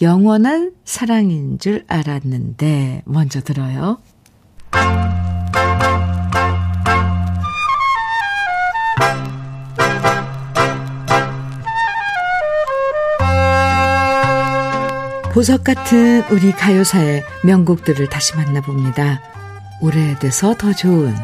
영원한 0.00 0.72
사랑인 0.84 1.58
줄 1.58 1.84
알았는데 1.88 3.02
먼저 3.04 3.40
들어요. 3.40 3.98
보석 15.32 15.62
같은 15.62 16.24
우리 16.32 16.50
가요사의 16.50 17.22
명곡들을 17.44 18.08
다시 18.08 18.34
만나봅니다. 18.34 19.20
오래돼서 19.80 20.54
더 20.54 20.72
좋은 20.72 21.14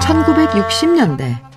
1960년대 0.00 1.51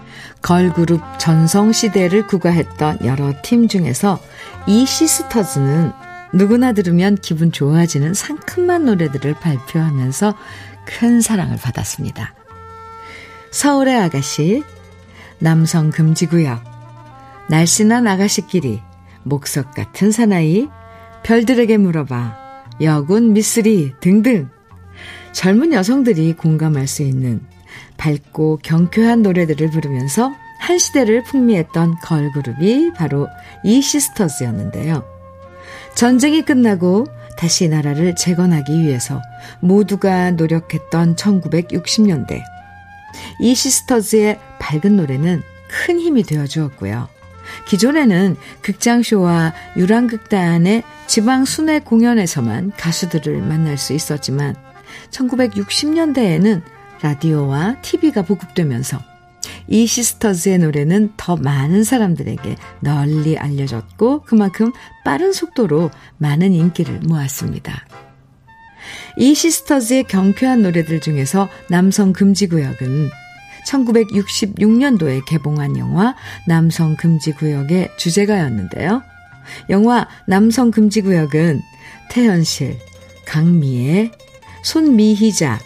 걸그룹 0.45 1.01
전성시대를 1.17 2.27
구가했던 2.27 2.99
여러 3.03 3.33
팀 3.41 3.67
중에서 3.67 4.19
이 4.67 4.85
시스터즈는 4.85 5.91
누구나 6.33 6.71
들으면 6.71 7.15
기분 7.15 7.51
좋아지는 7.51 8.13
상큼한 8.13 8.85
노래들을 8.85 9.33
발표하면서 9.39 10.35
큰 10.85 11.19
사랑을 11.19 11.57
받았습니다. 11.57 12.35
서울의 13.49 13.97
아가씨, 13.97 14.63
남성 15.39 15.89
금지구역, 15.89 16.63
날씬한 17.49 18.05
아가씨끼리, 18.05 18.83
목석 19.23 19.73
같은 19.73 20.11
사나이, 20.11 20.69
별들에게 21.23 21.77
물어봐, 21.77 22.37
여군 22.81 23.33
미쓰리 23.33 23.93
등등 23.99 24.49
젊은 25.31 25.73
여성들이 25.73 26.33
공감할 26.33 26.85
수 26.85 27.01
있는 27.01 27.41
밝고 27.97 28.59
경쾌한 28.63 29.21
노래들을 29.21 29.69
부르면서 29.69 30.33
한 30.59 30.77
시대를 30.77 31.23
풍미했던 31.23 31.97
걸그룹이 32.01 32.93
바로 32.93 33.27
이 33.63 33.81
시스터즈였는데요. 33.81 35.03
전쟁이 35.95 36.41
끝나고 36.41 37.07
다시 37.37 37.67
나라를 37.67 38.15
재건하기 38.15 38.79
위해서 38.81 39.21
모두가 39.59 40.31
노력했던 40.31 41.15
1960년대. 41.15 42.41
이 43.39 43.55
시스터즈의 43.55 44.39
밝은 44.59 44.95
노래는 44.95 45.41
큰 45.67 45.99
힘이 45.99 46.23
되어 46.23 46.47
주었고요. 46.47 47.07
기존에는 47.67 48.35
극장쇼와 48.61 49.53
유랑극단의 49.77 50.83
지방 51.07 51.45
순회 51.45 51.79
공연에서만 51.79 52.71
가수들을 52.77 53.41
만날 53.41 53.77
수 53.77 53.93
있었지만 53.93 54.55
1960년대에는 55.11 56.61
라디오와 57.01 57.81
TV가 57.81 58.23
보급되면서 58.23 58.99
이 59.67 59.87
시스터즈의 59.87 60.59
노래는 60.59 61.13
더 61.17 61.35
많은 61.35 61.83
사람들에게 61.83 62.55
널리 62.81 63.37
알려졌고 63.37 64.21
그만큼 64.21 64.71
빠른 65.03 65.33
속도로 65.33 65.91
많은 66.17 66.53
인기를 66.53 66.99
모았습니다. 67.01 67.85
이 69.17 69.33
시스터즈의 69.33 70.03
경쾌한 70.03 70.61
노래들 70.61 70.99
중에서 70.99 71.49
남성 71.69 72.13
금지구역은 72.13 73.09
1966년도에 73.67 75.25
개봉한 75.25 75.77
영화 75.77 76.15
남성 76.47 76.95
금지구역의 76.95 77.91
주제가였는데요. 77.97 79.01
영화 79.69 80.07
남성 80.27 80.69
금지구역은 80.69 81.61
태연실, 82.09 82.77
강미애, 83.25 84.11
손미희자, 84.63 85.59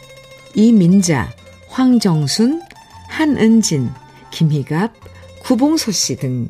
이민자, 0.60 1.32
황정순, 1.70 2.62
한은진, 3.07 3.89
김희갑, 4.32 4.91
구봉서 5.43 5.93
씨등 5.93 6.49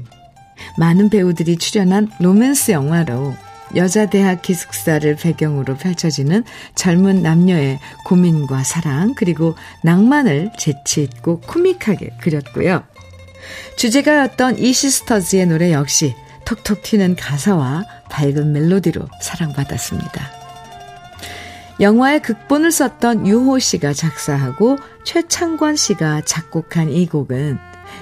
많은 0.79 1.11
배우들이 1.11 1.57
출연한 1.57 2.09
로맨스 2.19 2.71
영화로 2.71 3.35
여자 3.75 4.07
대학 4.07 4.41
기숙사를 4.41 5.15
배경으로 5.15 5.77
펼쳐지는 5.77 6.43
젊은 6.73 7.21
남녀의 7.21 7.79
고민과 8.05 8.63
사랑 8.63 9.13
그리고 9.13 9.53
낭만을 9.83 10.53
재치있고 10.57 11.41
코믹하게 11.41 12.09
그렸고요. 12.19 12.83
주제가였던 13.77 14.57
이 14.57 14.73
시스터즈의 14.73 15.45
노래 15.45 15.71
역시 15.71 16.15
톡톡 16.45 16.81
튀는 16.81 17.15
가사와 17.15 17.85
밝은 18.09 18.53
멜로디로 18.53 19.07
사랑받았습니다. 19.21 20.38
영화의 21.79 22.21
극본을 22.21 22.71
썼던 22.71 23.25
유호 23.25 23.59
씨가 23.59 23.93
작사하고 23.93 24.77
최창권 25.03 25.75
씨가 25.75 26.21
작곡한 26.21 26.89
이 26.89 27.07
곡은 27.07 27.57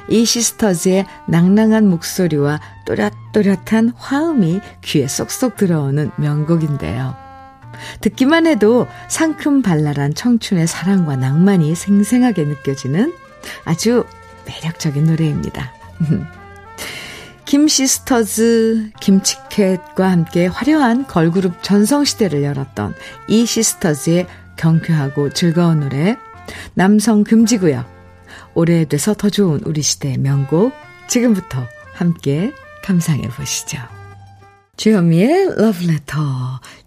이 0.09 0.25
시스터즈의 0.25 1.05
낭랑한 1.27 1.87
목소리와 1.87 2.59
또렷또렷한 2.85 3.93
화음이 3.95 4.59
귀에 4.81 5.07
쏙쏙 5.07 5.57
들어오는 5.57 6.11
명곡인데요. 6.17 7.15
듣기만 8.01 8.47
해도 8.47 8.87
상큼 9.07 9.61
발랄한 9.61 10.15
청춘의 10.15 10.67
사랑과 10.67 11.15
낭만이 11.15 11.75
생생하게 11.75 12.45
느껴지는 12.45 13.13
아주 13.65 14.05
매력적인 14.47 15.05
노래입니다. 15.05 15.71
김시스터즈, 17.47 18.91
김치캣과 18.99 20.11
함께 20.11 20.47
화려한 20.47 21.07
걸그룹 21.07 21.63
전성시대를 21.63 22.43
열었던 22.43 22.93
이 23.29 23.45
시스터즈의 23.45 24.27
경쾌하고 24.57 25.29
즐거운 25.29 25.79
노래 25.79 26.17
남성 26.73 27.23
금지구역 27.23 27.87
오래돼서 28.53 29.13
더 29.13 29.29
좋은 29.29 29.61
우리 29.63 29.81
시대의 29.81 30.17
명곡 30.17 30.73
지금부터 31.07 31.65
함께 31.93 32.51
감상해 32.83 33.29
보시죠. 33.29 33.96
주현미의 34.77 35.55
러브레터 35.57 36.15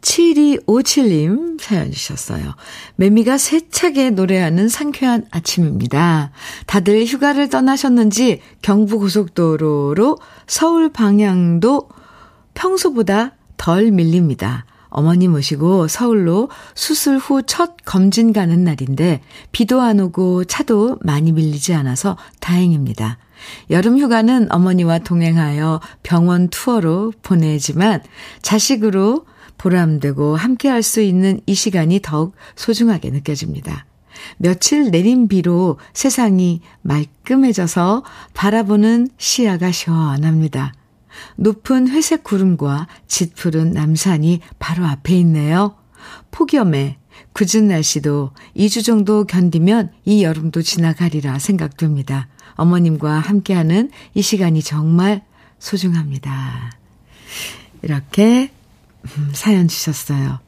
7257님 0.01 1.61
사연 1.61 1.91
주셨어요. 1.91 2.55
매미가 2.95 3.37
세차게 3.37 4.11
노래하는 4.11 4.69
상쾌한 4.69 5.27
아침입니다. 5.31 6.31
다들 6.67 7.05
휴가를 7.05 7.49
떠나셨는지 7.49 8.41
경부고속도로로 8.63 10.19
서울 10.47 10.89
방향도 10.89 11.89
평소보다 12.55 13.35
덜 13.57 13.91
밀립니다. 13.91 14.65
어머니 14.91 15.29
모시고 15.29 15.89
서울로 15.89 16.51
수술 16.75 17.19
후 17.19 17.43
첫 17.43 17.77
검진 17.85 18.33
가는 18.33 18.65
날인데 18.65 19.23
비도 19.53 19.81
안 19.81 20.01
오고 20.01 20.45
차도 20.45 20.99
많이 21.03 21.33
밀리지 21.33 21.75
않아서 21.75 22.17
다행입니다. 22.41 23.19
여름 23.71 23.99
휴가는 23.99 24.53
어머니와 24.53 24.99
동행하여 24.99 25.81
병원 26.03 26.49
투어로 26.49 27.13
보내지만 27.23 28.03
자식으로 28.43 29.25
보람되고 29.57 30.37
함께 30.37 30.69
할 30.69 30.83
수 30.83 31.01
있는 31.01 31.41
이 31.47 31.55
시간이 31.55 32.01
더욱 32.03 32.35
소중하게 32.57 33.11
느껴집니다. 33.11 33.87
며칠 34.37 34.91
내린 34.91 35.29
비로 35.29 35.79
세상이 35.95 36.61
말끔해져서 36.83 38.03
바라보는 38.35 39.09
시야가 39.17 39.73
시원합니다. 39.73 40.73
높은 41.37 41.89
회색 41.89 42.25
구름과 42.25 42.89
짙푸른 43.07 43.73
남산이 43.73 44.41
바로 44.59 44.87
앞에 44.87 45.15
있네요. 45.21 45.77
폭염에 46.31 46.99
굳은 47.33 47.69
날씨도 47.69 48.33
2주 48.57 48.85
정도 48.85 49.25
견디면 49.25 49.93
이 50.05 50.25
여름도 50.25 50.63
지나가리라 50.63 51.39
생각됩니다. 51.39 52.29
어머님과 52.55 53.19
함께하는 53.21 53.91
이 54.15 54.23
시간이 54.23 54.63
정말 54.63 55.25
소중합니다. 55.59 56.73
이렇게 57.83 58.51
음, 59.05 59.31
사연 59.33 59.69
주셨어요. 59.69 60.41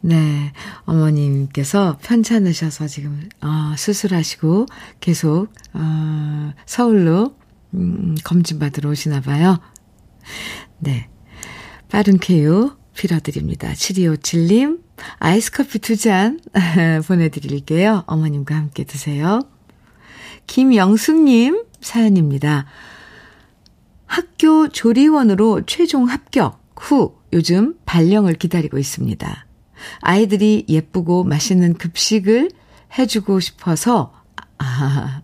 네, 0.00 0.52
어머님께서 0.84 1.98
편찮으셔서 2.02 2.86
지금 2.86 3.28
어, 3.42 3.74
수술하시고 3.76 4.66
계속 5.00 5.48
어, 5.74 6.52
서울로 6.66 7.36
음, 7.74 8.16
검진 8.24 8.58
받으러 8.58 8.90
오시나 8.90 9.20
봐요. 9.20 9.58
네, 10.78 11.08
빠른 11.90 12.18
쾌유 12.18 12.76
빌어드립니다. 12.94 13.72
7257님 13.72 14.80
아이스 15.18 15.50
커피 15.52 15.78
두 15.78 15.96
잔 15.96 16.40
보내드릴게요. 17.06 18.04
어머님과 18.06 18.54
함께 18.54 18.84
드세요. 18.84 19.40
김영숙님 20.46 21.64
사연입니다. 21.80 22.66
학교 24.06 24.68
조리원으로 24.68 25.62
최종 25.66 26.08
합격 26.08 26.60
후 26.76 27.14
요즘 27.32 27.76
발령을 27.86 28.34
기다리고 28.34 28.78
있습니다. 28.78 29.46
아이들이 30.00 30.66
예쁘고 30.68 31.24
맛있는 31.24 31.74
급식을 31.74 32.50
해주고 32.98 33.40
싶어서 33.40 34.12
아, 34.58 35.22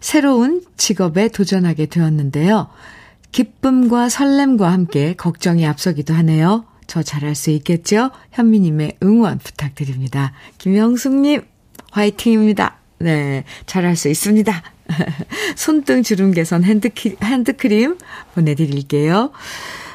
새로운 0.00 0.64
직업에 0.76 1.28
도전하게 1.28 1.86
되었는데요. 1.86 2.68
기쁨과 3.32 4.08
설렘과 4.08 4.70
함께 4.70 5.14
걱정이 5.14 5.66
앞서기도 5.66 6.14
하네요. 6.14 6.66
저 6.86 7.02
잘할 7.02 7.34
수 7.34 7.50
있겠죠? 7.50 8.10
현미님의 8.32 8.98
응원 9.02 9.38
부탁드립니다. 9.38 10.32
김영숙님, 10.58 11.42
화이팅입니다. 11.90 12.76
네, 12.98 13.44
잘할 13.66 13.96
수 13.96 14.08
있습니다. 14.08 14.62
손등 15.56 16.02
주름 16.02 16.32
개선 16.32 16.64
핸드크림, 16.64 17.16
핸드크림 17.22 17.98
보내드릴게요. 18.34 19.32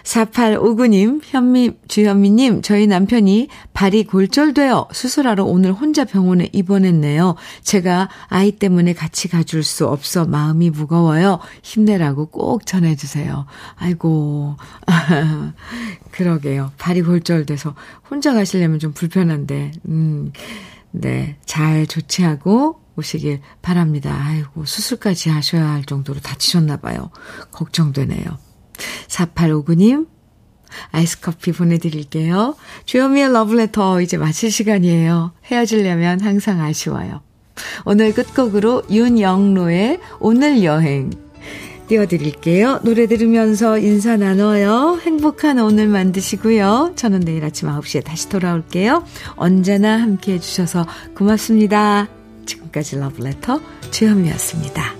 4859님, 0.08 1.20
현미, 1.22 1.72
주현미님, 1.90 2.62
저희 2.62 2.88
남편이 2.88 3.50
발이 3.74 4.06
골절되어 4.06 4.88
수술하러 4.94 5.44
오늘 5.44 5.74
혼자 5.74 6.06
병원에 6.06 6.50
입원했네요. 6.54 7.36
제가 7.62 8.10
아이 8.28 8.54
때문에 8.54 8.94
같이 8.94 9.28
가줄 9.28 9.64
수 9.64 9.86
없어 9.86 10.26
마음이 10.26 10.70
무거워요. 10.70 11.40
힘내라고 11.62 12.28
꼭 12.28 12.66
전해주세요. 12.66 13.46
아이고, 13.76 14.56
그러게요. 16.12 16.72
발이 16.78 17.02
골절돼서 17.02 17.76
혼자 18.10 18.34
가시려면 18.34 18.80
좀 18.80 18.94
불편한데, 18.94 19.74
음, 19.90 20.32
네, 20.92 21.38
잘 21.46 21.86
조치하고 21.86 22.80
오시길 22.96 23.42
바랍니다. 23.62 24.18
아이고, 24.18 24.64
수술까지 24.64 25.30
하셔야 25.30 25.70
할 25.70 25.84
정도로 25.84 26.22
다치셨나봐요. 26.22 27.12
걱정되네요. 27.52 28.47
4859님, 29.08 30.08
아이스 30.92 31.22
커피 31.22 31.52
보내드릴게요. 31.52 32.56
주현미의 32.86 33.32
러브레터 33.32 34.02
이제 34.02 34.18
마칠 34.18 34.52
시간이에요. 34.52 35.34
헤어지려면 35.46 36.22
항상 36.22 36.62
아쉬워요. 36.62 37.22
오늘 37.86 38.14
끝곡으로 38.14 38.84
윤영로의 38.90 40.00
오늘 40.20 40.64
여행 40.64 41.12
띄워드릴게요. 41.88 42.82
노래 42.84 43.08
들으면서 43.08 43.78
인사 43.78 44.18
나눠요. 44.18 45.00
행복한 45.02 45.58
오늘 45.60 45.88
만드시고요. 45.88 46.94
저는 46.96 47.22
내일 47.22 47.46
아침 47.46 47.70
9시에 47.70 48.04
다시 48.04 48.28
돌아올게요. 48.30 49.06
언제나 49.36 50.02
함께 50.02 50.34
해주셔서 50.34 50.86
고맙습니다. 51.16 52.10
지금까지 52.46 52.98
러브레터 52.98 53.62
주현미였습니다. 53.92 54.96